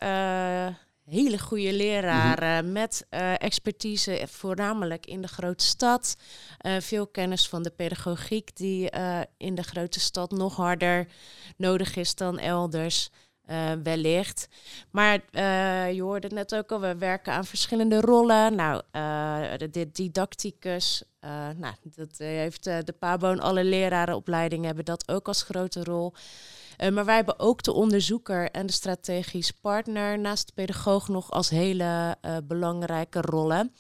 hele 1.05 1.39
goede 1.39 1.73
leraren 1.73 2.65
mhm. 2.65 2.73
met 2.73 3.07
expertise, 3.39 4.23
voornamelijk 4.29 5.07
in 5.07 5.23
de 5.23 5.29
grote 5.29 5.65
stad. 5.65 6.17
veel 6.79 7.07
kennis 7.07 7.49
van 7.49 7.63
de 7.63 7.71
pedagogiek 7.71 8.57
die 8.57 8.91
in 9.37 9.55
de 9.55 9.63
grote 9.63 10.01
stad 10.01 10.31
nog 10.31 10.57
harder 10.57 11.07
nodig 11.57 11.97
is 11.97 12.15
dan 12.15 12.39
elders. 12.39 13.11
Uh, 13.51 13.73
wellicht. 13.83 14.49
Maar 14.91 15.21
uh, 15.33 15.93
je 15.93 16.03
hoorde 16.03 16.27
het 16.27 16.37
net 16.37 16.55
ook 16.55 16.73
al, 16.73 16.81
we 16.81 16.97
werken 16.97 17.33
aan 17.33 17.45
verschillende 17.45 18.01
rollen. 18.01 18.55
Nou, 18.55 18.83
uh, 18.93 19.69
de, 19.71 19.91
didacticus, 19.93 21.03
nou, 21.57 21.75
dat 21.83 22.19
heeft 22.19 22.65
de 22.65 22.95
PABO 22.99 23.31
en 23.31 23.41
alle 23.41 23.65
lerarenopleidingen 23.65 24.67
hebben 24.67 24.85
dat 24.85 25.09
ook 25.09 25.29
als 25.29 25.43
grote 25.43 25.85
rol. 25.85 26.13
maar 26.93 27.05
wij 27.05 27.15
hebben 27.15 27.39
ook 27.39 27.63
de 27.63 27.73
onderzoeker 27.73 28.51
en 28.51 28.67
de 28.67 28.73
strategisch 28.73 29.51
partner 29.51 30.19
naast 30.19 30.47
de 30.47 30.53
pedagoog 30.55 31.09
nog 31.09 31.31
als 31.31 31.51
hele 31.51 32.17
belangrijke 32.45 33.21
rollen. 33.21 33.75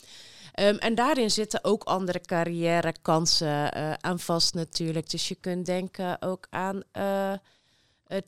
Um, 0.61 0.77
en 0.77 0.95
daarin 0.95 1.31
zitten 1.31 1.65
ook 1.65 1.83
andere 1.83 2.21
carrièrekansen 2.21 3.75
aan 4.03 4.19
vast 4.19 4.55
natuurlijk. 4.55 5.11
Dus 5.11 5.29
je 5.29 5.35
kunt 5.35 5.67
denken 5.67 6.23
ook 6.23 6.47
aan 6.51 6.83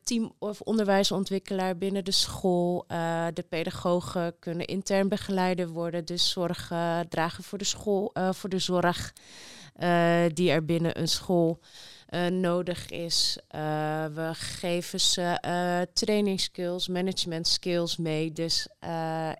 team- 0.02 0.32
of 0.38 0.60
onderwijsontwikkelaar 0.60 1.78
binnen 1.78 2.04
de 2.04 2.10
school. 2.12 2.84
Uh, 2.88 3.26
de 3.34 3.42
pedagogen 3.42 4.38
kunnen 4.38 4.66
intern 4.66 5.08
begeleider 5.08 5.68
worden, 5.68 6.04
dus 6.04 6.30
zorgen 6.30 7.08
dragen 7.08 7.44
voor 7.44 7.58
de 7.58 7.64
school, 7.64 8.10
uh, 8.14 8.32
voor 8.32 8.48
de 8.48 8.58
zorg 8.58 9.12
uh, 9.82 10.24
die 10.34 10.50
er 10.50 10.64
binnen 10.64 11.00
een 11.00 11.08
school 11.08 11.60
nodig 12.30 12.88
is. 12.90 13.38
we 14.12 14.30
geven 14.32 15.00
ze 15.00 15.88
training 15.94 16.40
skills, 16.40 16.88
management 16.88 17.46
skills 17.46 17.96
mee. 17.96 18.32
Dus 18.32 18.68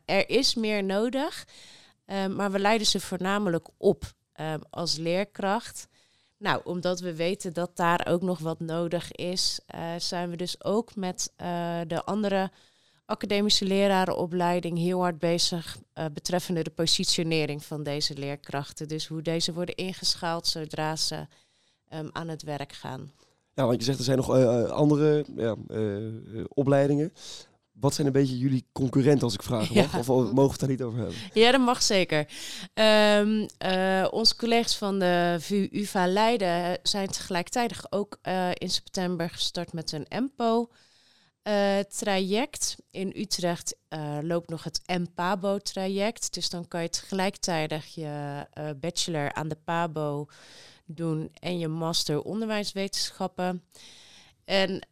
er 0.05 0.29
is 0.29 0.55
meer 0.55 0.85
nodig, 0.85 1.47
maar 2.31 2.51
we 2.51 2.59
leiden 2.59 2.87
ze 2.87 3.01
voornamelijk 3.01 3.69
op 3.79 4.13
als 4.71 4.97
leerkracht. 4.97 5.89
Nou, 6.43 6.61
omdat 6.65 7.01
we 7.01 7.15
weten 7.15 7.53
dat 7.53 7.77
daar 7.77 8.07
ook 8.09 8.23
nog 8.23 8.39
wat 8.39 8.61
nodig 8.61 9.13
is, 9.13 9.61
uh, 9.75 9.81
zijn 9.99 10.31
we 10.31 10.37
dus 10.37 10.65
ook 10.65 10.95
met 10.95 11.33
uh, 11.43 11.81
de 11.87 12.05
andere 12.05 12.51
academische 13.07 13.65
lerarenopleiding 13.65 14.79
heel 14.79 15.01
hard 15.01 15.19
bezig 15.19 15.79
uh, 15.95 16.05
betreffende 16.13 16.63
de 16.63 16.71
positionering 16.71 17.65
van 17.65 17.83
deze 17.83 18.15
leerkrachten. 18.15 18.89
Dus 18.89 19.07
hoe 19.07 19.23
deze 19.23 19.53
worden 19.53 19.75
ingeschaald 19.75 20.47
zodra 20.47 20.97
ze 20.97 21.27
um, 21.95 22.11
aan 22.13 22.29
het 22.29 22.43
werk 22.43 22.73
gaan. 22.73 23.13
Ja, 23.55 23.67
want 23.67 23.79
je 23.79 23.85
zegt 23.85 23.99
er 23.99 24.05
zijn 24.05 24.17
nog 24.17 24.31
andere 24.71 25.25
ja, 25.37 25.57
opleidingen. 26.49 27.13
Wat 27.83 27.95
zijn 27.95 28.07
een 28.07 28.13
beetje 28.13 28.39
jullie 28.39 28.67
concurrenten 28.73 29.23
als 29.23 29.35
ik 29.35 29.43
vraag 29.43 29.75
mag? 29.75 29.99
Of 29.99 30.07
mogen 30.07 30.35
we 30.35 30.41
het 30.43 30.61
daar 30.61 30.69
niet 30.69 30.83
over 30.83 30.99
hebben? 30.99 31.17
Ja, 31.33 31.51
dat 31.51 31.61
mag 31.61 31.83
zeker. 31.83 32.29
Um, 32.75 33.49
uh, 33.67 34.07
onze 34.11 34.37
collega's 34.37 34.77
van 34.77 34.99
de 34.99 35.37
VU 35.41 35.69
UvA 35.71 36.07
Leiden 36.07 36.79
zijn 36.83 37.09
tegelijkertijd 37.09 37.93
ook 37.93 38.19
uh, 38.23 38.51
in 38.55 38.71
september 38.71 39.31
gestart 39.31 39.73
met 39.73 39.93
een 39.93 40.07
EMPO. 40.09 40.71
Uh, 41.43 41.79
traject 41.79 42.77
in 42.91 43.13
Utrecht 43.17 43.77
loopt 44.21 44.49
nog 44.49 44.65
het 44.65 44.83
MPABO-traject. 44.87 46.35
Dus 46.35 46.51
dan 46.51 46.69
kan 46.69 46.83
je 46.83 46.89
tegelijkertijd 46.89 47.95
je 47.95 48.47
bachelor 48.81 49.33
aan 49.33 49.49
de 49.49 49.59
PABO 49.65 50.27
doen 50.87 51.31
en 51.33 51.59
je 51.59 51.69
master 51.69 52.23
onderwijswetenschappen. 52.23 53.63
En 54.45 54.87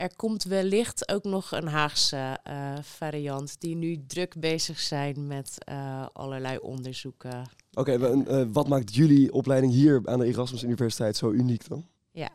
er 0.00 0.16
komt 0.16 0.44
wellicht 0.44 1.08
ook 1.08 1.24
nog 1.24 1.52
een 1.52 1.66
Haagse 1.66 2.38
uh, 2.48 2.78
variant 2.82 3.60
die 3.60 3.76
nu 3.76 4.04
druk 4.06 4.40
bezig 4.40 4.78
zijn 4.78 5.26
met 5.26 5.54
uh, 5.68 6.06
allerlei 6.12 6.58
onderzoeken. 6.58 7.44
Oké, 7.74 7.92
okay, 7.94 8.12
uh, 8.12 8.46
wat 8.52 8.68
maakt 8.68 8.94
jullie 8.94 9.32
opleiding 9.32 9.72
hier 9.72 10.00
aan 10.04 10.18
de 10.18 10.26
Erasmus 10.26 10.62
Universiteit 10.62 11.16
zo 11.16 11.30
uniek 11.30 11.68
dan? 11.68 11.86
Ja, 12.10 12.28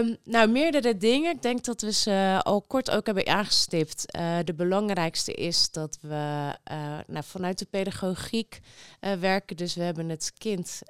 um, 0.00 0.16
nou 0.24 0.48
meerdere 0.48 0.96
dingen. 0.96 1.34
Ik 1.34 1.42
denk 1.42 1.64
dat 1.64 1.80
we 1.80 1.92
ze 1.92 2.40
al 2.42 2.62
kort 2.62 2.90
ook 2.90 3.06
hebben 3.06 3.26
aangestipt. 3.26 4.12
de 4.44 4.54
belangrijkste 4.56 5.32
is 5.32 5.70
dat 5.70 5.98
we 6.00 6.56
nou, 7.06 7.24
vanuit 7.24 7.58
de 7.58 7.66
pedagogiek 7.70 8.60
werken. 9.20 9.56
Dus 9.56 9.74
we 9.74 9.82
hebben 9.82 10.08
het 10.08 10.32
kind 10.38 10.80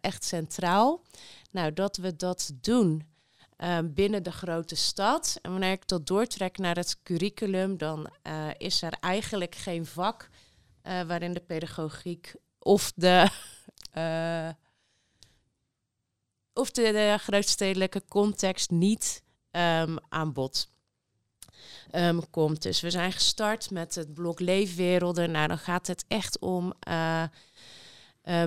echt 0.00 0.24
centraal. 0.24 1.02
Nou, 1.50 1.72
dat 1.72 1.96
we 1.96 2.16
dat 2.16 2.52
doen 2.60 3.12
Ehm, 3.56 3.92
binnen 3.92 4.22
de 4.22 4.32
grote 4.32 4.74
stad. 4.74 5.38
En 5.42 5.50
wanneer 5.50 5.72
ik 5.72 5.88
dat 5.88 6.06
doortrek 6.06 6.58
naar 6.58 6.76
het 6.76 7.02
curriculum, 7.02 7.76
dan 7.76 8.10
uh, 8.22 8.48
is 8.56 8.82
er 8.82 8.92
eigenlijk 9.00 9.54
geen 9.54 9.86
vak 9.86 10.28
uh, 10.82 11.02
waarin 11.02 11.32
de 11.32 11.40
pedagogiek 11.40 12.34
of 12.58 12.92
de, 12.94 13.30
uh, 13.94 14.48
of 16.62 16.70
de, 16.70 16.82
de 16.82 17.16
grootstedelijke 17.20 18.02
context 18.08 18.70
niet 18.70 19.22
um, 19.50 19.98
aan 20.08 20.32
bod 20.32 20.70
um, 21.92 22.30
komt. 22.30 22.62
Dus 22.62 22.80
we 22.80 22.90
zijn 22.90 23.12
gestart 23.12 23.70
met 23.70 23.94
het 23.94 24.14
blok 24.14 24.40
leefwerelden. 24.40 25.30
Nou, 25.30 25.48
dan 25.48 25.58
gaat 25.58 25.86
het 25.86 26.04
echt 26.08 26.38
om 26.38 26.74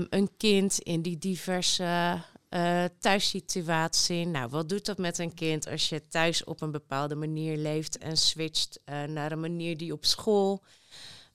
een 0.10 0.38
kind 0.38 0.80
in 0.80 1.02
die 1.02 1.18
diverse 1.18 2.22
uh, 2.50 2.84
thuissituatie. 3.00 4.26
Nou, 4.26 4.50
wat 4.50 4.70
doet 4.70 4.86
dat 4.86 4.98
met 4.98 5.18
een 5.18 5.34
kind 5.34 5.68
als 5.68 5.90
je 5.90 6.08
thuis 6.08 6.44
op 6.44 6.62
een 6.62 6.72
bepaalde 6.72 7.16
manier 7.16 7.58
leeft 7.58 7.98
en 7.98 8.18
switcht 8.18 8.80
uh, 8.86 9.04
naar 9.04 9.32
een 9.32 9.40
manier 9.40 9.78
die 9.78 9.94
op 9.94 10.06
school 10.06 10.64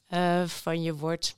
uh, 0.08 0.46
van 0.46 0.82
je 0.82 0.94
wordt 0.94 1.36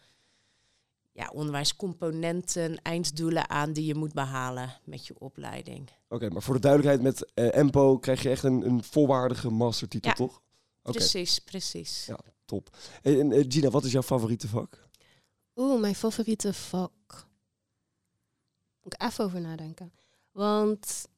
ja, 1.12 1.30
onderwijscomponenten, 1.32 2.82
einddoelen 2.82 3.50
aan 3.50 3.72
die 3.72 3.84
je 3.84 3.94
moet 3.94 4.12
behalen 4.12 4.80
met 4.84 5.06
je 5.06 5.18
opleiding. 5.18 5.90
Oké, 6.08 6.28
maar 6.28 6.42
voor 6.42 6.54
de 6.54 6.60
duidelijkheid, 6.60 7.02
met 7.02 7.32
uh, 7.34 7.56
EMPO 7.56 7.98
krijg 7.98 8.22
je 8.22 8.30
echt 8.30 8.44
een, 8.44 8.66
een 8.66 8.84
volwaardige 8.84 9.50
mastertitel, 9.50 10.10
ja, 10.10 10.16
toch? 10.16 10.42
Okay. 10.82 10.92
Precies, 10.92 11.38
precies. 11.38 12.06
Ja, 12.06 12.18
top. 12.44 12.76
En, 13.02 13.44
Gina, 13.48 13.70
wat 13.70 13.84
is 13.84 13.92
jouw 13.92 14.02
favoriete 14.02 14.48
vak? 14.48 14.88
Oeh, 15.56 15.80
mijn 15.80 15.94
favoriete 15.94 16.52
vak. 16.52 17.26
Moet 18.82 18.94
ik 18.94 19.02
even 19.02 19.24
over 19.24 19.40
nadenken. 19.40 19.92
Want 20.32 21.08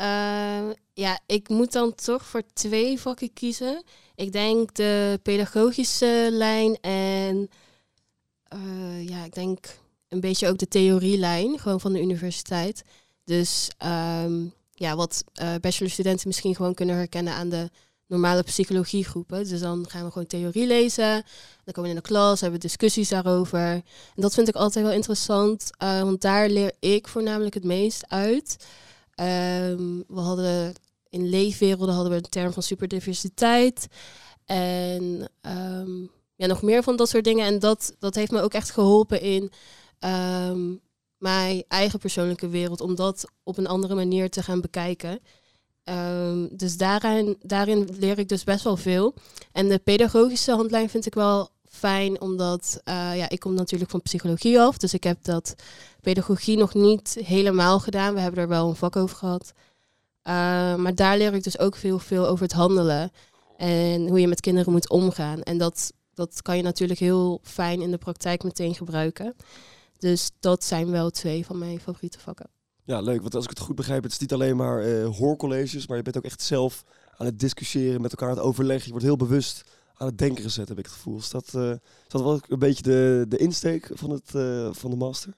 uh, 0.00 0.72
ja, 0.92 1.20
ik 1.26 1.48
moet 1.48 1.72
dan 1.72 1.94
toch 1.94 2.24
voor 2.24 2.42
twee 2.52 3.00
vakken 3.00 3.32
kiezen. 3.32 3.82
Ik 4.14 4.32
denk 4.32 4.74
de 4.74 5.20
pedagogische 5.22 6.28
lijn 6.30 6.80
en 6.80 7.50
uh, 8.54 9.08
ja, 9.08 9.24
ik 9.24 9.34
denk 9.34 9.78
een 10.08 10.20
beetje 10.20 10.48
ook 10.48 10.58
de 10.58 10.68
theorielijn, 10.68 11.58
gewoon 11.58 11.80
van 11.80 11.92
de 11.92 12.00
universiteit. 12.00 12.82
Dus 13.24 13.70
um, 14.24 14.52
ja, 14.72 14.96
wat 14.96 15.24
uh, 15.42 15.54
bachelorstudenten 15.60 16.26
misschien 16.26 16.54
gewoon 16.54 16.74
kunnen 16.74 16.96
herkennen 16.96 17.32
aan 17.32 17.48
de 17.48 17.70
normale 18.06 18.42
psychologiegroepen. 18.42 19.48
Dus 19.48 19.60
dan 19.60 19.84
gaan 19.88 20.04
we 20.04 20.10
gewoon 20.10 20.26
theorie 20.26 20.66
lezen. 20.66 21.24
Dan 21.64 21.74
komen 21.74 21.82
we 21.90 21.96
in 21.96 22.02
de 22.02 22.08
klas, 22.08 22.40
hebben 22.40 22.60
we 22.60 22.66
discussies 22.66 23.08
daarover. 23.08 23.60
En 23.60 23.82
dat 24.14 24.34
vind 24.34 24.48
ik 24.48 24.54
altijd 24.54 24.84
wel 24.84 24.94
interessant, 24.94 25.70
uh, 25.82 26.02
want 26.02 26.20
daar 26.20 26.48
leer 26.48 26.72
ik 26.80 27.08
voornamelijk 27.08 27.54
het 27.54 27.64
meest 27.64 28.08
uit. 28.08 28.66
Um, 29.20 30.04
we 30.08 30.20
hadden 30.20 30.74
in 31.08 31.28
leefwerelden 31.28 31.94
hadden 31.94 32.12
we 32.12 32.18
een 32.18 32.28
term 32.28 32.52
van 32.52 32.62
superdiversiteit. 32.62 33.86
En 34.44 35.30
um, 35.40 36.10
ja, 36.34 36.46
nog 36.46 36.62
meer 36.62 36.82
van 36.82 36.96
dat 36.96 37.08
soort 37.08 37.24
dingen. 37.24 37.46
En 37.46 37.58
dat, 37.58 37.94
dat 37.98 38.14
heeft 38.14 38.30
me 38.30 38.40
ook 38.40 38.52
echt 38.52 38.70
geholpen 38.70 39.20
in 39.20 39.52
um, 40.00 40.80
mijn 41.18 41.64
eigen 41.68 41.98
persoonlijke 41.98 42.48
wereld, 42.48 42.80
om 42.80 42.94
dat 42.94 43.24
op 43.42 43.58
een 43.58 43.66
andere 43.66 43.94
manier 43.94 44.30
te 44.30 44.42
gaan 44.42 44.60
bekijken. 44.60 45.20
Dus 46.50 46.76
daarin, 46.76 47.36
daarin 47.42 47.88
leer 47.98 48.18
ik 48.18 48.28
dus 48.28 48.44
best 48.44 48.64
wel 48.64 48.76
veel. 48.76 49.14
En 49.52 49.68
de 49.68 49.78
pedagogische 49.78 50.52
handlijn 50.52 50.90
vind 50.90 51.06
ik 51.06 51.14
wel 51.14 51.48
fijn, 51.76 52.20
omdat 52.20 52.80
uh, 52.84 53.16
ja, 53.16 53.28
ik 53.28 53.40
kom 53.40 53.54
natuurlijk 53.54 53.90
van 53.90 54.02
psychologie 54.02 54.60
af. 54.60 54.76
Dus 54.76 54.94
ik 54.94 55.04
heb 55.04 55.18
dat 55.22 55.54
pedagogie 56.00 56.56
nog 56.56 56.74
niet 56.74 57.16
helemaal 57.24 57.80
gedaan. 57.80 58.14
We 58.14 58.20
hebben 58.20 58.40
er 58.40 58.48
wel 58.48 58.68
een 58.68 58.76
vak 58.76 58.96
over 58.96 59.16
gehad. 59.16 59.52
Uh, 59.54 60.32
maar 60.74 60.94
daar 60.94 61.16
leer 61.16 61.34
ik 61.34 61.44
dus 61.44 61.58
ook 61.58 61.76
veel, 61.76 61.98
veel 61.98 62.26
over 62.26 62.42
het 62.42 62.52
handelen. 62.52 63.10
En 63.56 64.08
hoe 64.08 64.20
je 64.20 64.28
met 64.28 64.40
kinderen 64.40 64.72
moet 64.72 64.90
omgaan. 64.90 65.42
En 65.42 65.58
dat, 65.58 65.92
dat 66.14 66.42
kan 66.42 66.56
je 66.56 66.62
natuurlijk 66.62 67.00
heel 67.00 67.40
fijn 67.42 67.80
in 67.80 67.90
de 67.90 67.98
praktijk 67.98 68.42
meteen 68.42 68.74
gebruiken. 68.74 69.34
Dus 69.98 70.30
dat 70.40 70.64
zijn 70.64 70.90
wel 70.90 71.10
twee 71.10 71.46
van 71.46 71.58
mijn 71.58 71.80
favoriete 71.80 72.18
vakken. 72.18 72.46
Ja, 72.84 73.00
leuk. 73.00 73.20
Want 73.20 73.34
als 73.34 73.44
ik 73.44 73.50
het 73.50 73.58
goed 73.58 73.76
begrijp, 73.76 74.02
het 74.02 74.12
is 74.12 74.18
niet 74.18 74.32
alleen 74.32 74.56
maar 74.56 74.86
uh, 74.86 75.08
hoorcolleges, 75.16 75.86
maar 75.86 75.96
je 75.96 76.02
bent 76.02 76.16
ook 76.16 76.24
echt 76.24 76.42
zelf 76.42 76.84
aan 77.16 77.26
het 77.26 77.38
discussiëren, 77.38 78.00
met 78.00 78.10
elkaar 78.10 78.28
aan 78.28 78.36
het 78.36 78.44
overleggen. 78.44 78.84
Je 78.84 78.90
wordt 78.90 79.06
heel 79.06 79.16
bewust 79.16 79.62
aan 79.96 80.06
het 80.06 80.18
denken 80.18 80.42
gezet, 80.42 80.68
heb 80.68 80.78
ik 80.78 80.84
het 80.84 80.94
gevoel. 80.94 81.18
Is 81.18 81.30
dat, 81.30 81.52
uh, 81.56 81.70
is 81.70 81.78
dat 82.08 82.22
wel 82.22 82.40
een 82.48 82.58
beetje 82.58 82.82
de, 82.82 83.26
de 83.28 83.36
insteek 83.36 83.90
van, 83.94 84.10
het, 84.10 84.32
uh, 84.36 84.68
van 84.72 84.90
de 84.90 84.96
master? 84.96 85.32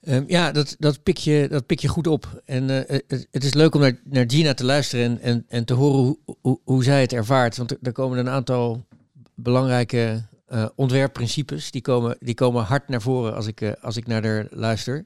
Um, 0.00 0.24
ja, 0.26 0.52
dat, 0.52 0.76
dat, 0.78 1.02
pik 1.02 1.16
je, 1.16 1.46
dat 1.50 1.66
pik 1.66 1.78
je 1.80 1.88
goed 1.88 2.06
op. 2.06 2.42
En 2.44 2.68
het, 2.68 3.26
het, 3.30 3.44
is 3.44 3.54
leuk 3.54 3.74
om 3.74 3.80
naar, 3.80 4.00
naar 4.04 4.24
Gina 4.26 4.54
te 4.54 4.64
luisteren 4.64 5.04
en, 5.04 5.20
en, 5.20 5.44
en 5.48 5.64
te 5.64 5.74
horen 5.74 6.18
hoe, 6.40 6.60
hoe, 6.64 6.84
zij 6.84 7.00
het 7.00 7.12
ervaart. 7.12 7.56
Want 7.56 7.86
er, 7.86 7.92
komen 7.92 8.18
een 8.18 8.28
aantal 8.28 8.86
belangrijke 9.34 10.24
ontwerpprincipes. 10.74 11.70
Die 11.70 11.82
komen, 11.82 12.16
die 12.20 12.34
komen 12.34 12.64
hard 12.64 12.88
naar 12.88 13.02
voren 13.02 13.34
als 13.34 13.46
ik, 13.46 13.76
als 13.80 13.96
ik 13.96 14.06
naar 14.06 14.24
haar 14.24 14.46
luister. 14.50 15.04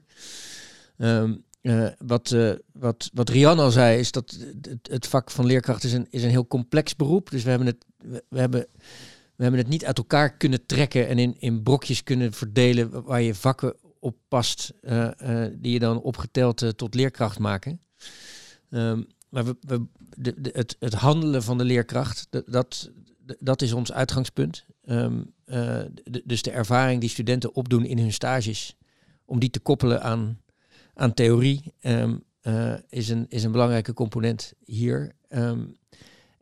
Um, 0.97 1.43
uh, 1.61 1.87
wat, 1.97 2.35
wat, 2.73 3.09
wat 3.13 3.29
Rian 3.29 3.59
al 3.59 3.71
zei, 3.71 3.99
is 3.99 4.11
dat 4.11 4.37
het, 4.61 4.87
het, 4.91 5.07
vak 5.07 5.31
van 5.31 5.45
leerkracht 5.45 5.83
is 5.83 5.93
een, 5.93 6.07
is 6.09 6.23
een 6.23 6.29
heel 6.29 6.47
complex 6.47 6.95
beroep. 6.95 7.29
Dus 7.29 7.43
we 7.43 7.49
hebben 7.49 7.67
het, 7.67 7.85
we, 8.29 8.39
hebben, 8.39 8.67
we 9.35 9.43
hebben 9.43 9.59
het 9.59 9.69
niet 9.69 9.85
uit 9.85 9.97
elkaar 9.97 10.37
kunnen 10.37 10.65
trekken 10.65 11.07
en 11.07 11.19
in, 11.19 11.35
in 11.39 11.63
brokjes 11.63 12.03
kunnen 12.03 12.33
verdelen 12.33 13.03
waar 13.03 13.21
je 13.21 13.35
vakken 13.35 13.75
op 13.99 14.15
past, 14.27 14.73
die 15.53 15.71
je 15.71 15.79
dan 15.79 16.01
opgeteld 16.01 16.77
tot 16.77 16.95
leerkracht 16.95 17.39
maken. 17.39 17.81
Um, 18.69 19.07
maar 19.31 19.45
we, 19.45 19.85
de, 20.17 20.65
het, 20.79 20.93
handelen 20.93 21.43
van 21.43 21.57
de 21.57 21.63
leerkracht, 21.63 22.27
dat, 22.45 22.91
dat 23.39 23.61
is 23.61 23.73
ons 23.73 23.91
uitgangspunt. 23.91 24.65
Uh, 24.85 25.07
de, 25.45 26.21
dus 26.25 26.41
de 26.41 26.51
ervaring 26.51 27.01
die 27.01 27.09
studenten 27.09 27.55
opdoen 27.55 27.85
in 27.85 27.97
hun 27.97 28.13
stages, 28.13 28.75
om 29.25 29.39
die 29.39 29.49
te 29.49 29.59
koppelen 29.59 30.01
aan, 30.01 30.39
aan 30.93 31.13
theorie, 31.13 31.73
um, 31.81 32.23
uh, 32.43 32.73
is, 32.89 33.09
een, 33.09 33.25
is 33.29 33.43
een 33.43 33.51
belangrijke 33.51 33.93
component 33.93 34.53
hier. 34.65 35.15
Um, 35.29 35.77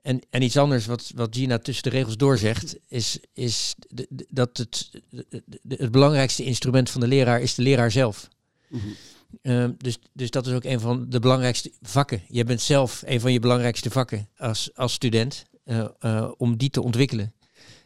en, 0.01 0.21
en 0.29 0.41
iets 0.41 0.57
anders 0.57 0.85
wat, 0.85 1.11
wat 1.15 1.35
Gina 1.35 1.57
tussen 1.57 1.83
de 1.83 1.97
regels 1.97 2.17
doorzegt, 2.17 2.77
is, 2.87 3.19
is 3.33 3.75
de, 3.89 4.07
de, 4.09 4.27
dat 4.29 4.57
het, 4.57 4.89
de, 5.09 5.75
het 5.75 5.91
belangrijkste 5.91 6.43
instrument 6.43 6.89
van 6.89 7.01
de 7.01 7.07
leraar 7.07 7.41
is 7.41 7.55
de 7.55 7.61
leraar 7.61 7.91
zelf. 7.91 8.27
Mm 8.67 8.79
-hmm. 8.79 8.95
Um, 9.41 9.75
dus, 9.77 9.99
dus 10.13 10.31
dat 10.31 10.47
is 10.47 10.53
ook 10.53 10.63
een 10.63 10.79
van 10.79 11.09
de 11.09 11.19
belangrijkste 11.19 11.71
vakken. 11.81 12.21
Je 12.27 12.43
bent 12.43 12.61
zelf 12.61 13.03
een 13.05 13.19
van 13.19 13.33
je 13.33 13.39
belangrijkste 13.39 13.89
vakken 13.89 14.27
als, 14.37 14.69
als 14.75 14.93
student, 14.93 15.45
uh, 15.65 15.87
uh, 15.99 16.31
om 16.37 16.57
die 16.57 16.69
te 16.69 16.81
ontwikkelen. 16.81 17.33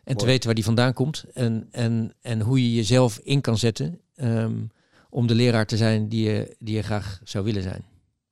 En 0.04 0.18
te 0.18 0.26
weten 0.26 0.46
waar 0.46 0.56
die 0.56 0.64
vandaan 0.64 0.94
komt. 0.94 1.24
En, 1.34 1.68
en, 1.72 2.14
en 2.22 2.42
hoe 2.42 2.62
je 2.62 2.76
jezelf 2.76 3.20
in 3.24 3.42
kan 3.42 3.58
zetten 3.58 4.00
um, 4.16 4.72
om 5.14 5.28
de 5.28 5.36
leraar 5.36 5.66
te 5.66 5.78
zijn 5.78 6.08
die 6.08 6.30
je, 6.30 6.56
die 6.60 6.76
je 6.76 6.82
graag 6.82 7.20
zou 7.24 7.44
willen 7.44 7.64
zijn. 7.64 7.86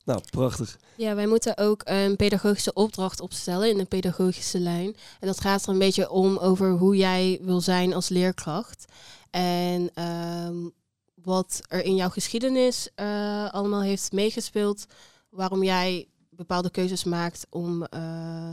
Nou, 0.05 0.21
prachtig. 0.29 0.77
Ja, 0.97 1.15
wij 1.15 1.27
moeten 1.27 1.57
ook 1.57 1.81
een 1.85 2.15
pedagogische 2.15 2.73
opdracht 2.73 3.19
opstellen 3.21 3.69
in 3.69 3.77
de 3.77 3.85
pedagogische 3.85 4.59
lijn. 4.59 4.95
En 5.19 5.27
dat 5.27 5.41
gaat 5.41 5.63
er 5.63 5.69
een 5.69 5.79
beetje 5.79 6.09
om 6.09 6.37
over 6.37 6.71
hoe 6.71 6.95
jij 6.95 7.39
wil 7.41 7.61
zijn 7.61 7.93
als 7.93 8.09
leerkracht. 8.09 8.85
En 9.29 10.03
um, 10.47 10.71
wat 11.13 11.61
er 11.67 11.83
in 11.83 11.95
jouw 11.95 12.09
geschiedenis 12.09 12.89
uh, 12.95 13.51
allemaal 13.51 13.81
heeft 13.81 14.11
meegespeeld. 14.11 14.85
Waarom 15.29 15.63
jij 15.63 16.07
bepaalde 16.29 16.69
keuzes 16.69 17.03
maakt 17.03 17.47
om 17.49 17.87
uh, 17.93 18.49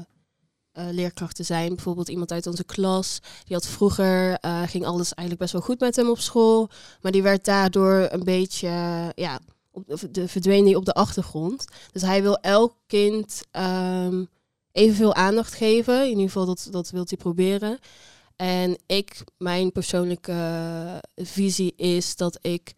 uh, 0.79 0.85
leerkracht 0.91 1.37
te 1.37 1.43
zijn. 1.43 1.75
Bijvoorbeeld 1.75 2.09
iemand 2.09 2.33
uit 2.33 2.47
onze 2.47 2.65
klas, 2.65 3.19
die 3.45 3.57
had 3.57 3.67
vroeger, 3.67 4.39
uh, 4.45 4.63
ging 4.63 4.85
alles 4.85 5.15
eigenlijk 5.15 5.39
best 5.39 5.53
wel 5.53 5.63
goed 5.63 5.81
met 5.81 5.97
hem 5.97 6.11
op 6.11 6.19
school. 6.19 6.69
Maar 7.01 7.13
die 7.13 7.23
werd 7.23 7.45
daardoor 7.45 8.09
een 8.11 8.25
beetje, 8.25 8.69
ja, 9.15 9.41
op 9.71 10.01
de, 10.11 10.29
verdween 10.29 10.65
die 10.65 10.77
op 10.77 10.85
de 10.85 10.93
achtergrond. 10.93 11.65
Dus 11.93 12.03
hij 12.03 12.23
wil 12.23 12.37
elk 12.37 12.75
kind 12.87 13.43
um, 13.53 14.29
evenveel 14.73 15.15
aandacht 15.15 15.55
geven. 15.55 16.03
In 16.03 16.09
ieder 16.09 16.25
geval, 16.25 16.47
dat, 16.47 16.69
dat 16.71 16.91
wil 16.91 17.05
hij 17.09 17.19
proberen. 17.19 17.79
En 18.37 18.79
ik, 18.87 19.25
mijn 19.39 19.73
persoonlijke 19.73 21.03
visie 21.17 21.73
is 21.77 22.17
dat 22.17 22.39
ik 22.41 22.75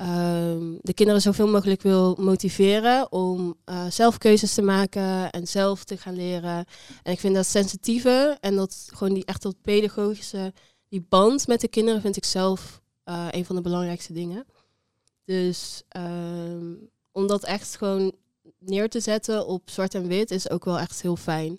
um, 0.00 0.78
de 0.82 0.94
kinderen 0.94 1.22
zoveel 1.22 1.48
mogelijk 1.48 1.82
wil 1.82 2.16
motiveren 2.18 3.12
om 3.12 3.56
uh, 3.70 3.86
zelf 3.90 4.18
keuzes 4.18 4.54
te 4.54 4.62
maken 4.62 5.30
en 5.30 5.48
zelf 5.48 5.84
te 5.84 5.96
gaan 5.96 6.16
leren. 6.16 6.64
En 7.02 7.12
ik 7.12 7.20
vind 7.20 7.34
dat 7.34 7.46
sensitieve 7.46 8.36
en 8.40 8.56
dat 8.56 8.88
gewoon 8.92 9.14
die 9.14 9.24
echt 9.24 9.42
dat 9.42 9.56
pedagogische, 9.62 10.52
die 10.88 11.06
band 11.08 11.46
met 11.46 11.60
de 11.60 11.68
kinderen 11.68 12.00
vind 12.00 12.16
ik 12.16 12.24
zelf 12.24 12.80
uh, 13.04 13.26
een 13.30 13.44
van 13.44 13.56
de 13.56 13.62
belangrijkste 13.62 14.12
dingen. 14.12 14.46
Dus 15.24 15.82
um, 15.96 16.90
om 17.12 17.26
dat 17.26 17.44
echt 17.44 17.76
gewoon 17.76 18.12
neer 18.58 18.88
te 18.88 19.00
zetten 19.00 19.46
op 19.46 19.70
zwart 19.70 19.94
en 19.94 20.06
wit 20.06 20.30
is 20.30 20.50
ook 20.50 20.64
wel 20.64 20.78
echt 20.78 21.02
heel 21.02 21.16
fijn. 21.16 21.58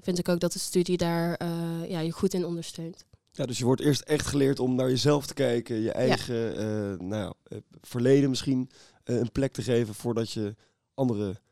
Vind 0.00 0.18
ik 0.18 0.28
ook 0.28 0.40
dat 0.40 0.52
de 0.52 0.58
studie 0.58 0.96
daar 0.96 1.40
uh, 1.42 1.90
ja, 1.90 2.00
je 2.00 2.10
goed 2.10 2.34
in 2.34 2.44
ondersteunt. 2.44 3.04
Ja, 3.36 3.46
dus 3.46 3.58
je 3.58 3.64
wordt 3.64 3.80
eerst 3.80 4.00
echt 4.00 4.26
geleerd 4.26 4.58
om 4.58 4.74
naar 4.74 4.88
jezelf 4.88 5.26
te 5.26 5.34
kijken, 5.34 5.80
je 5.80 5.92
eigen 5.92 6.34
ja. 6.34 6.92
uh, 6.92 6.98
nou, 6.98 7.34
uh, 7.48 7.58
verleden 7.80 8.30
misschien 8.30 8.70
uh, 9.04 9.18
een 9.18 9.32
plek 9.32 9.52
te 9.52 9.62
geven 9.62 9.94
voordat 9.94 10.30
je 10.30 10.54
andere 10.94 11.42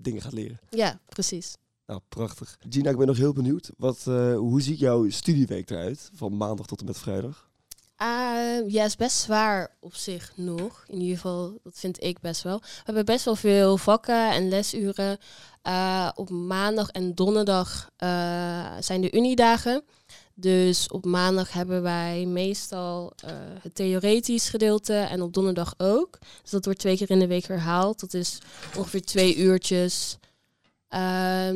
dingen 0.00 0.22
gaat 0.22 0.32
leren. 0.32 0.60
Ja, 0.70 1.00
precies. 1.08 1.56
Nou, 1.86 2.00
prachtig. 2.08 2.58
Gina, 2.68 2.90
ik 2.90 2.96
ben 2.96 3.06
nog 3.06 3.16
heel 3.16 3.32
benieuwd. 3.32 3.70
Wat, 3.76 4.04
hoe 4.34 4.62
ziet 4.62 4.78
jouw 4.78 5.10
studieweek 5.10 5.70
eruit 5.70 6.10
van 6.14 6.36
maandag 6.36 6.66
tot 6.66 6.80
en 6.80 6.86
met 6.86 6.98
vrijdag? 6.98 7.52
ja, 8.66 8.84
is 8.84 8.96
best 8.96 9.16
zwaar 9.16 9.76
op 9.80 9.94
zich 9.94 10.32
nog. 10.36 10.84
In 10.88 11.00
ieder 11.00 11.16
geval, 11.16 11.58
dat 11.62 11.78
vind 11.78 12.02
ik 12.02 12.20
best 12.20 12.42
wel. 12.42 12.58
We 12.58 12.82
hebben 12.84 13.04
best 13.04 13.24
wel 13.24 13.36
veel 13.36 13.76
vakken 13.76 14.30
en 14.30 14.48
lesuren. 14.48 15.18
op 16.14 16.30
maandag 16.30 16.90
en 16.90 17.14
donderdag 17.14 17.90
zijn 18.80 19.00
de 19.00 19.16
uniedagen. 19.16 19.84
Dus 20.36 20.88
op 20.88 21.04
maandag 21.04 21.52
hebben 21.52 21.82
wij 21.82 22.26
meestal 22.26 23.12
uh, 23.24 23.30
het 23.60 23.74
theoretisch 23.74 24.48
gedeelte 24.48 24.94
en 24.94 25.22
op 25.22 25.32
donderdag 25.32 25.74
ook. 25.76 26.18
Dus 26.42 26.50
dat 26.50 26.64
wordt 26.64 26.80
twee 26.80 26.96
keer 26.96 27.10
in 27.10 27.18
de 27.18 27.26
week 27.26 27.46
herhaald. 27.46 28.00
Dat 28.00 28.14
is 28.14 28.38
ongeveer 28.76 29.02
twee 29.02 29.36
uurtjes. 29.36 30.18
Uh, 30.90 30.98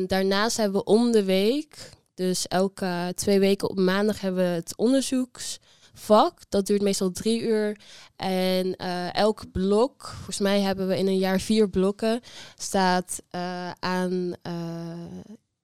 daarnaast 0.07 0.57
hebben 0.57 0.79
we 0.79 0.85
om 0.85 1.11
de 1.11 1.23
week, 1.23 1.89
dus 2.13 2.47
elke 2.47 3.11
twee 3.15 3.39
weken 3.39 3.69
op 3.69 3.77
maandag 3.77 4.21
hebben 4.21 4.43
we 4.43 4.49
het 4.49 4.77
onderzoeksvak. 4.77 6.39
Dat 6.49 6.65
duurt 6.65 6.81
meestal 6.81 7.11
drie 7.11 7.41
uur. 7.41 7.79
En 8.15 8.75
uh, 8.81 9.13
elk 9.13 9.51
blok, 9.51 10.07
volgens 10.15 10.39
mij 10.39 10.61
hebben 10.61 10.87
we 10.87 10.97
in 10.97 11.07
een 11.07 11.17
jaar 11.17 11.39
vier 11.39 11.69
blokken, 11.69 12.21
staat 12.57 13.21
aan 13.79 14.33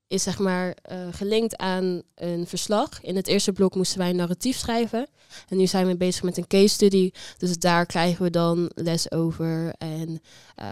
is 0.08 0.24
zeg 0.24 0.40
maar 0.40 0.76
eh, 0.82 0.98
gelinkt 1.12 1.58
aan 1.58 2.02
een 2.16 2.48
verslag. 2.48 3.02
In 3.02 3.16
het 3.16 3.28
eerste 3.28 3.52
blok 3.52 3.76
moesten 3.76 3.98
wij 3.98 4.10
een 4.10 4.16
narratief 4.16 4.58
schrijven. 4.58 5.08
En 5.50 5.58
nu 5.58 5.68
zijn 5.68 5.88
we 5.88 5.98
bezig 5.98 6.24
met 6.24 6.38
een 6.38 6.48
case 6.48 6.68
study. 6.68 7.12
Dus 7.38 7.60
daar 7.60 7.86
krijgen 7.86 8.24
we 8.24 8.30
dan 8.30 8.72
les 8.76 9.12
over. 9.12 9.74
En 9.78 10.22
uh, 10.62 10.66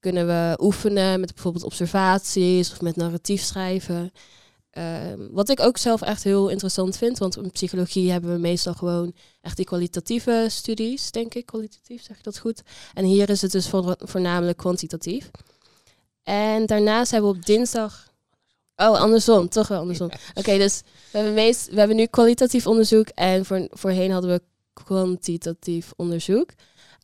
kunnen 0.00 0.26
we 0.26 0.58
oefenen 0.60 1.20
met 1.20 1.34
bijvoorbeeld 1.34 1.64
observaties 1.64 2.72
of 2.72 2.80
met 2.80 2.96
narratief 2.96 3.42
schrijven. 3.42 4.12
Uh, 4.72 4.84
wat 5.30 5.48
ik 5.48 5.60
ook 5.60 5.76
zelf 5.78 6.02
echt 6.02 6.24
heel 6.24 6.48
interessant 6.48 6.96
vind, 6.96 7.18
want 7.18 7.36
in 7.36 7.50
psychologie 7.50 8.10
hebben 8.10 8.32
we 8.32 8.38
meestal 8.38 8.74
gewoon 8.74 9.14
echt 9.40 9.56
die 9.56 9.64
kwalitatieve 9.64 10.46
studies, 10.50 11.10
denk 11.10 11.34
ik. 11.34 11.46
Kwalitatief, 11.46 12.02
zeg 12.02 12.16
ik 12.16 12.24
dat 12.24 12.38
goed? 12.38 12.62
En 12.94 13.04
hier 13.04 13.30
is 13.30 13.42
het 13.42 13.52
dus 13.52 13.68
voornamelijk 13.98 14.58
kwantitatief. 14.58 15.30
En 16.22 16.66
daarnaast 16.66 17.10
hebben 17.10 17.30
we 17.30 17.36
op 17.36 17.46
dinsdag. 17.46 18.14
Oh, 18.76 19.00
andersom, 19.00 19.48
toch 19.48 19.68
wel 19.68 19.80
andersom. 19.80 20.10
Oké, 20.34 20.58
dus 20.58 20.82
we 21.10 21.18
hebben, 21.18 21.34
meest, 21.34 21.70
we 21.70 21.78
hebben 21.78 21.96
nu 21.96 22.06
kwalitatief 22.06 22.66
onderzoek 22.66 23.08
en 23.08 23.44
voor, 23.44 23.68
voorheen 23.70 24.10
hadden 24.10 24.30
we 24.30 24.42
kwantitatief 24.84 25.92
onderzoek. 25.96 26.50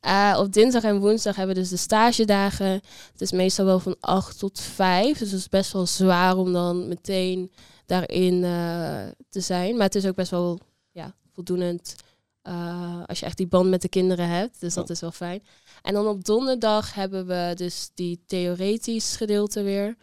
Uh, 0.05 0.37
op 0.39 0.53
dinsdag 0.53 0.83
en 0.83 0.99
woensdag 0.99 1.35
hebben 1.35 1.55
we 1.55 1.61
dus 1.61 1.69
de 1.69 1.77
stagedagen. 1.77 2.81
Het 3.11 3.21
is 3.21 3.31
meestal 3.31 3.65
wel 3.65 3.79
van 3.79 3.95
8 3.99 4.39
tot 4.39 4.59
5. 4.59 5.17
Dus 5.17 5.31
het 5.31 5.39
is 5.39 5.49
best 5.49 5.71
wel 5.71 5.85
zwaar 5.85 6.37
om 6.37 6.53
dan 6.53 6.87
meteen 6.87 7.51
daarin 7.85 8.33
uh, 8.33 9.01
te 9.29 9.39
zijn. 9.39 9.75
Maar 9.75 9.85
het 9.85 9.95
is 9.95 10.05
ook 10.05 10.15
best 10.15 10.31
wel 10.31 10.59
ja, 10.91 11.15
voldoenend 11.33 11.95
uh, 12.43 13.03
als 13.05 13.19
je 13.19 13.25
echt 13.25 13.37
die 13.37 13.47
band 13.47 13.69
met 13.69 13.81
de 13.81 13.89
kinderen 13.89 14.29
hebt. 14.29 14.59
Dus 14.59 14.73
dat 14.73 14.89
is 14.89 14.99
wel 14.99 15.11
fijn. 15.11 15.43
En 15.81 15.93
dan 15.93 16.07
op 16.07 16.23
donderdag 16.23 16.93
hebben 16.93 17.27
we 17.27 17.51
dus 17.55 17.89
die 17.93 18.23
theoretisch 18.25 19.15
gedeelte 19.15 19.61
weer. 19.61 19.95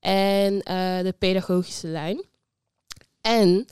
En 0.00 0.58
de 1.04 1.14
pedagogische 1.18 1.86
lijn. 1.86 2.24
En, 3.20 3.66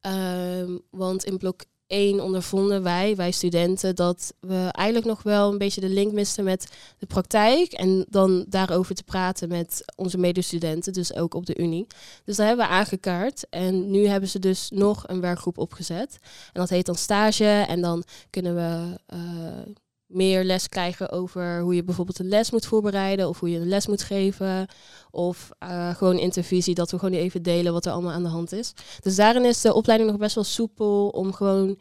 ehm, 0.00 0.78
want 0.90 1.24
in 1.24 1.38
blok 1.38 1.62
1 1.90 2.20
ondervonden 2.20 2.82
wij, 2.82 3.16
wij 3.16 3.30
studenten, 3.30 3.96
dat 3.96 4.34
we 4.40 4.68
eigenlijk 4.70 5.06
nog 5.06 5.22
wel 5.22 5.52
een 5.52 5.58
beetje 5.58 5.80
de 5.80 5.88
link 5.88 6.12
misten 6.12 6.44
met 6.44 6.72
de 6.98 7.06
praktijk. 7.06 7.72
En 7.72 8.04
dan 8.08 8.44
daarover 8.48 8.94
te 8.94 9.04
praten 9.04 9.48
met 9.48 9.84
onze 9.96 10.18
medestudenten, 10.18 10.92
dus 10.92 11.14
ook 11.14 11.34
op 11.34 11.46
de 11.46 11.58
Unie. 11.58 11.86
Dus 12.24 12.36
daar 12.36 12.46
hebben 12.46 12.66
we 12.66 12.72
aangekaart. 12.72 13.48
En 13.48 13.90
nu 13.90 14.06
hebben 14.06 14.28
ze 14.28 14.38
dus 14.38 14.70
nog 14.70 15.08
een 15.08 15.20
werkgroep 15.20 15.58
opgezet. 15.58 16.18
En 16.52 16.60
dat 16.60 16.68
heet 16.68 16.86
dan 16.86 16.94
stage. 16.94 17.64
En 17.68 17.80
dan 17.80 18.04
kunnen 18.30 18.54
we 18.54 18.98
uh, 19.14 19.74
meer 20.10 20.44
les 20.44 20.68
krijgen 20.68 21.10
over 21.10 21.60
hoe 21.60 21.74
je 21.74 21.84
bijvoorbeeld 21.84 22.18
een 22.18 22.28
les 22.28 22.50
moet 22.50 22.66
voorbereiden 22.66 23.28
of 23.28 23.40
hoe 23.40 23.50
je 23.50 23.58
een 23.58 23.68
les 23.68 23.86
moet 23.86 24.02
geven. 24.02 24.66
Of 25.10 25.50
uh, 25.62 25.94
gewoon 25.94 26.18
intervisie, 26.18 26.74
dat 26.74 26.90
we 26.90 26.98
gewoon 26.98 27.14
even 27.14 27.42
delen 27.42 27.72
wat 27.72 27.86
er 27.86 27.92
allemaal 27.92 28.12
aan 28.12 28.22
de 28.22 28.28
hand 28.28 28.52
is. 28.52 28.72
Dus 29.00 29.16
daarin 29.16 29.44
is 29.44 29.60
de 29.60 29.74
opleiding 29.74 30.10
nog 30.10 30.20
best 30.20 30.34
wel 30.34 30.44
soepel 30.44 31.08
om 31.08 31.32
gewoon 31.32 31.78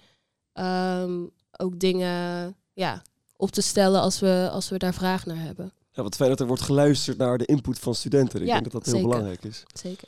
um, 0.54 1.32
ook 1.52 1.80
dingen 1.80 2.56
ja, 2.74 3.02
op 3.36 3.52
te 3.52 3.62
stellen 3.62 4.02
als 4.02 4.20
we, 4.20 4.50
als 4.52 4.70
we 4.70 4.78
daar 4.78 4.94
vraag 4.94 5.26
naar 5.26 5.42
hebben. 5.42 5.74
Ja, 5.92 6.04
wat 6.04 6.16
fijn 6.16 6.30
dat 6.30 6.40
er 6.40 6.48
wordt 6.48 6.62
geluisterd 6.62 7.18
naar 7.18 7.38
de 7.38 7.46
input 7.46 7.80
van 7.80 7.96
studenten. 7.96 8.42
Ik 8.42 8.48
ja, 8.48 8.54
denk 8.54 8.64
dat 8.64 8.74
dat 8.74 8.86
heel 8.86 8.94
zeker. 8.94 9.10
belangrijk 9.10 9.44
is. 9.44 9.64
Zeker. 9.74 10.08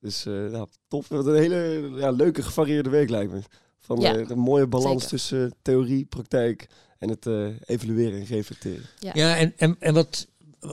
Dus 0.00 0.26
uh, 0.26 0.52
ja, 0.52 0.66
top. 0.88 1.06
Wat 1.06 1.26
een 1.26 1.34
hele 1.34 1.90
ja, 1.96 2.10
leuke, 2.10 2.42
gevarieerde 2.42 2.90
week 2.90 3.10
lijkt 3.10 3.32
me. 3.32 3.40
Van 3.78 4.00
ja, 4.00 4.16
uh, 4.16 4.28
een 4.28 4.38
mooie 4.38 4.66
balans 4.66 5.02
zeker. 5.02 5.08
tussen 5.08 5.54
theorie, 5.62 6.04
praktijk 6.04 6.68
en 7.00 7.08
het 7.08 7.26
uh, 7.26 7.48
evalueren 7.66 8.20
en 8.20 8.26
reflecteren. 8.26 8.84
Ja, 8.98 9.10
ja 9.14 9.36
en, 9.36 9.52
en, 9.56 9.76
en 9.78 9.94
wat, 9.94 10.26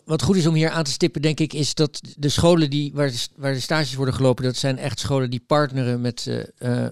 wat 0.06 0.22
goed 0.22 0.36
is 0.36 0.48
om 0.48 0.54
hier 0.54 0.70
aan 0.70 0.84
te 0.84 0.92
stippen, 0.92 1.22
denk 1.22 1.40
ik, 1.40 1.54
is 1.54 1.74
dat 1.74 2.02
de 2.18 2.30
scholen 2.30 2.70
die, 2.70 2.92
waar, 2.94 3.12
de, 3.12 3.28
waar 3.36 3.54
de 3.54 3.60
stages 3.60 3.96
worden 3.96 4.14
gelopen, 4.14 4.44
dat 4.44 4.56
zijn 4.56 4.78
echt 4.78 5.00
scholen 5.00 5.30
die 5.30 5.44
partneren 5.48 6.02
met, 6.02 6.26
uh, 6.26 6.44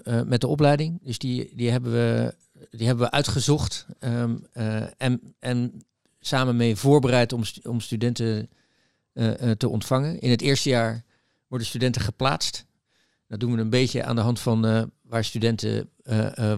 uh, 0.04 0.22
met 0.22 0.40
de 0.40 0.46
opleiding. 0.46 0.98
Dus 1.02 1.18
die, 1.18 1.52
die, 1.54 1.70
hebben, 1.70 1.92
we, 1.92 2.34
die 2.70 2.86
hebben 2.86 3.04
we 3.04 3.10
uitgezocht 3.10 3.86
um, 4.00 4.46
en, 4.96 5.34
en 5.38 5.82
samen 6.20 6.56
mee 6.56 6.76
voorbereid 6.76 7.32
om, 7.32 7.42
om 7.62 7.80
studenten 7.80 8.48
te 9.56 9.68
ontvangen. 9.68 10.20
In 10.20 10.30
het 10.30 10.40
eerste 10.40 10.68
jaar 10.68 11.04
worden 11.48 11.66
studenten 11.66 12.02
geplaatst. 12.02 12.64
Dat 13.28 13.40
doen 13.40 13.54
we 13.54 13.60
een 13.60 13.70
beetje 13.70 14.04
aan 14.04 14.16
de 14.16 14.22
hand 14.22 14.40
van 14.40 14.90
waar 15.08 15.24
studenten 15.24 15.90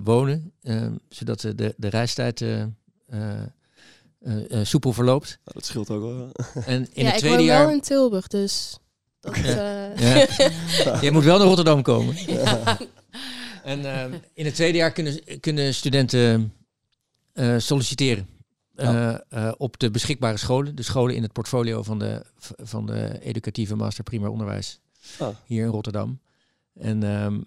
wonen, 0.05 0.53
ehm, 0.63 0.93
zodat 1.09 1.41
de, 1.41 1.75
de 1.77 1.89
reistijd 1.89 2.45
uh, 4.27 4.61
soepel 4.63 4.93
verloopt. 4.93 5.39
dat 5.45 5.65
scheelt 5.65 5.91
ook 5.91 6.03
wel. 6.03 6.33
En 6.65 6.89
in 6.93 7.05
ja, 7.05 7.11
het 7.11 7.19
tweede 7.19 7.39
ik 7.39 7.45
jaar. 7.45 7.65
wel 7.67 7.75
in 7.75 7.81
Tilburg, 7.81 8.27
dus. 8.27 8.79
Dat, 9.21 9.37
ja. 9.37 9.93
ja. 9.97 10.27
Je 11.03 11.11
moet 11.11 11.25
wel 11.25 11.39
naar 11.39 11.47
Rotterdam 11.47 11.83
komen. 11.83 12.17
En 13.65 13.81
uh, 13.81 14.05
in 14.35 14.45
het 14.45 14.55
tweede 14.55 14.79
jaar 14.79 14.93
kunnen, 14.93 15.41
kunnen 15.41 15.75
studenten 15.75 16.53
solliciteren. 17.59 18.29
op 19.57 19.79
de 19.79 19.91
beschikbare 19.91 20.37
scholen. 20.37 20.75
De 20.75 20.83
scholen 20.83 21.15
in 21.15 21.23
het 21.23 21.33
portfolio 21.33 21.83
van 21.83 21.99
de, 21.99 22.25
van 22.57 22.87
de 22.87 23.19
educatieve 23.21 23.77
master 23.77 24.05
primair 24.05 24.31
onderwijs. 24.31 24.81
Oh. 25.19 25.29
Hier 25.47 25.65
in 25.65 25.71
Rotterdam. 25.71 26.21
En, 26.79 27.03
um, 27.03 27.45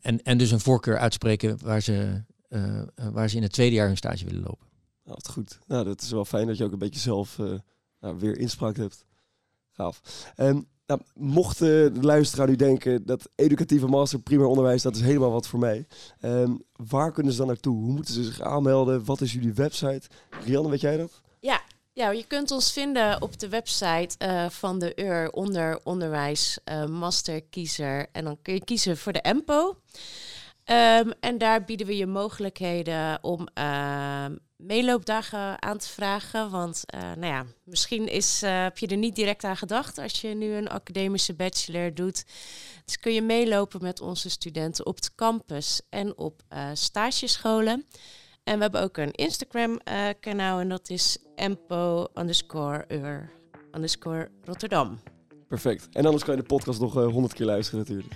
en, 0.00 0.22
en 0.22 0.38
dus 0.38 0.50
een 0.50 0.60
voorkeur 0.60 0.98
uitspreken 0.98 1.58
waar 1.62 1.80
ze, 1.80 2.22
waar 3.12 3.28
ze 3.28 3.36
in 3.36 3.42
het 3.42 3.52
tweede 3.52 3.74
jaar 3.74 3.86
hun 3.86 3.96
stage 3.96 4.24
willen 4.24 4.42
lopen. 4.42 4.66
Nou, 5.04 5.16
wat 5.22 5.28
goed. 5.28 5.58
Nou, 5.66 5.84
dat 5.84 6.02
is 6.02 6.10
wel 6.10 6.24
fijn 6.24 6.46
dat 6.46 6.56
je 6.56 6.64
ook 6.64 6.72
een 6.72 6.78
beetje 6.78 7.00
zelf 7.00 7.38
uh, 7.38 7.52
nou, 8.00 8.18
weer 8.18 8.38
inspraak 8.38 8.76
hebt. 8.76 9.04
Gaaf. 9.70 10.00
Um, 10.36 10.66
nou, 10.86 11.00
mocht 11.14 11.58
de 11.58 11.92
luisteraar 12.00 12.48
nu 12.48 12.56
denken 12.56 13.06
dat 13.06 13.28
educatieve 13.34 13.86
master 13.86 14.18
primair 14.18 14.48
onderwijs, 14.48 14.82
dat 14.82 14.96
is 14.96 15.00
helemaal 15.00 15.30
wat 15.30 15.46
voor 15.46 15.58
mij. 15.58 15.86
Um, 16.22 16.62
waar 16.72 17.12
kunnen 17.12 17.32
ze 17.32 17.38
dan 17.38 17.46
naartoe? 17.46 17.76
Hoe 17.76 17.92
moeten 17.92 18.14
ze 18.14 18.24
zich 18.24 18.40
aanmelden? 18.40 19.04
Wat 19.04 19.20
is 19.20 19.32
jullie 19.32 19.54
website? 19.54 20.08
Rianne, 20.44 20.70
weet 20.70 20.80
jij 20.80 20.96
dat? 20.96 21.20
Ja, 21.40 21.62
ja, 21.94 22.10
je 22.10 22.24
kunt 22.26 22.50
ons 22.50 22.72
vinden 22.72 23.22
op 23.22 23.38
de 23.38 23.48
website 23.48 24.16
uh, 24.18 24.48
van 24.48 24.78
de 24.78 24.92
UR 24.96 25.30
onder 25.30 25.80
onderwijs 25.84 26.58
uh, 26.64 26.84
masterkiezer. 26.84 28.06
En 28.12 28.24
dan 28.24 28.38
kun 28.42 28.54
je 28.54 28.64
kiezen 28.64 28.96
voor 28.96 29.12
de 29.12 29.20
EMPO. 29.20 29.76
Um, 30.66 31.12
en 31.20 31.38
daar 31.38 31.64
bieden 31.64 31.86
we 31.86 31.96
je 31.96 32.06
mogelijkheden 32.06 33.18
om 33.22 33.48
uh, 33.58 34.26
meeloopdagen 34.56 35.62
aan 35.62 35.78
te 35.78 35.88
vragen. 35.88 36.50
Want 36.50 36.84
uh, 36.94 37.00
nou 37.00 37.26
ja, 37.26 37.46
misschien 37.64 38.08
is, 38.08 38.40
heb 38.40 38.78
je 38.78 38.86
er 38.86 38.96
niet 38.96 39.14
direct 39.14 39.44
aan 39.44 39.56
gedacht 39.56 39.98
als 39.98 40.20
je 40.20 40.28
nu 40.28 40.54
een 40.54 40.68
academische 40.68 41.34
bachelor 41.34 41.94
doet. 41.94 42.24
Dus 42.84 42.98
kun 42.98 43.12
je 43.12 43.22
meelopen 43.22 43.82
met 43.82 44.00
onze 44.00 44.30
studenten 44.30 44.86
op 44.86 44.94
het 44.94 45.14
campus 45.14 45.80
en 45.90 46.18
op 46.18 46.42
stagescholen. 46.72 47.86
En 48.44 48.56
we 48.56 48.62
hebben 48.62 48.82
ook 48.82 48.96
een 48.96 49.12
Instagram 49.12 49.80
kanaal 50.20 50.60
en 50.60 50.68
dat 50.68 50.90
is 50.90 51.18
empo 51.34 52.06
underscore 52.14 52.84
ur 52.88 53.30
underscore 53.72 54.28
Rotterdam. 54.44 54.98
Perfect. 55.48 55.88
En 55.92 56.04
anders 56.04 56.24
kan 56.24 56.34
je 56.34 56.40
de 56.40 56.46
podcast 56.46 56.80
nog 56.80 56.92
honderd 56.92 57.34
keer 57.34 57.46
luisteren 57.46 57.80
natuurlijk. 57.80 58.14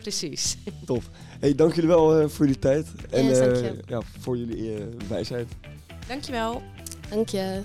Precies. 0.00 0.56
Top. 0.86 1.02
Hey, 1.40 1.54
dank 1.54 1.74
jullie 1.74 1.90
wel 1.90 2.28
voor 2.28 2.44
jullie 2.46 2.60
tijd 2.60 2.86
en 3.10 3.24
ja, 3.86 4.02
voor 4.18 4.36
jullie 4.36 4.84
wijsheid. 5.08 5.48
Dankjewel. 6.08 6.62
Dank 7.10 7.28
je. 7.28 7.62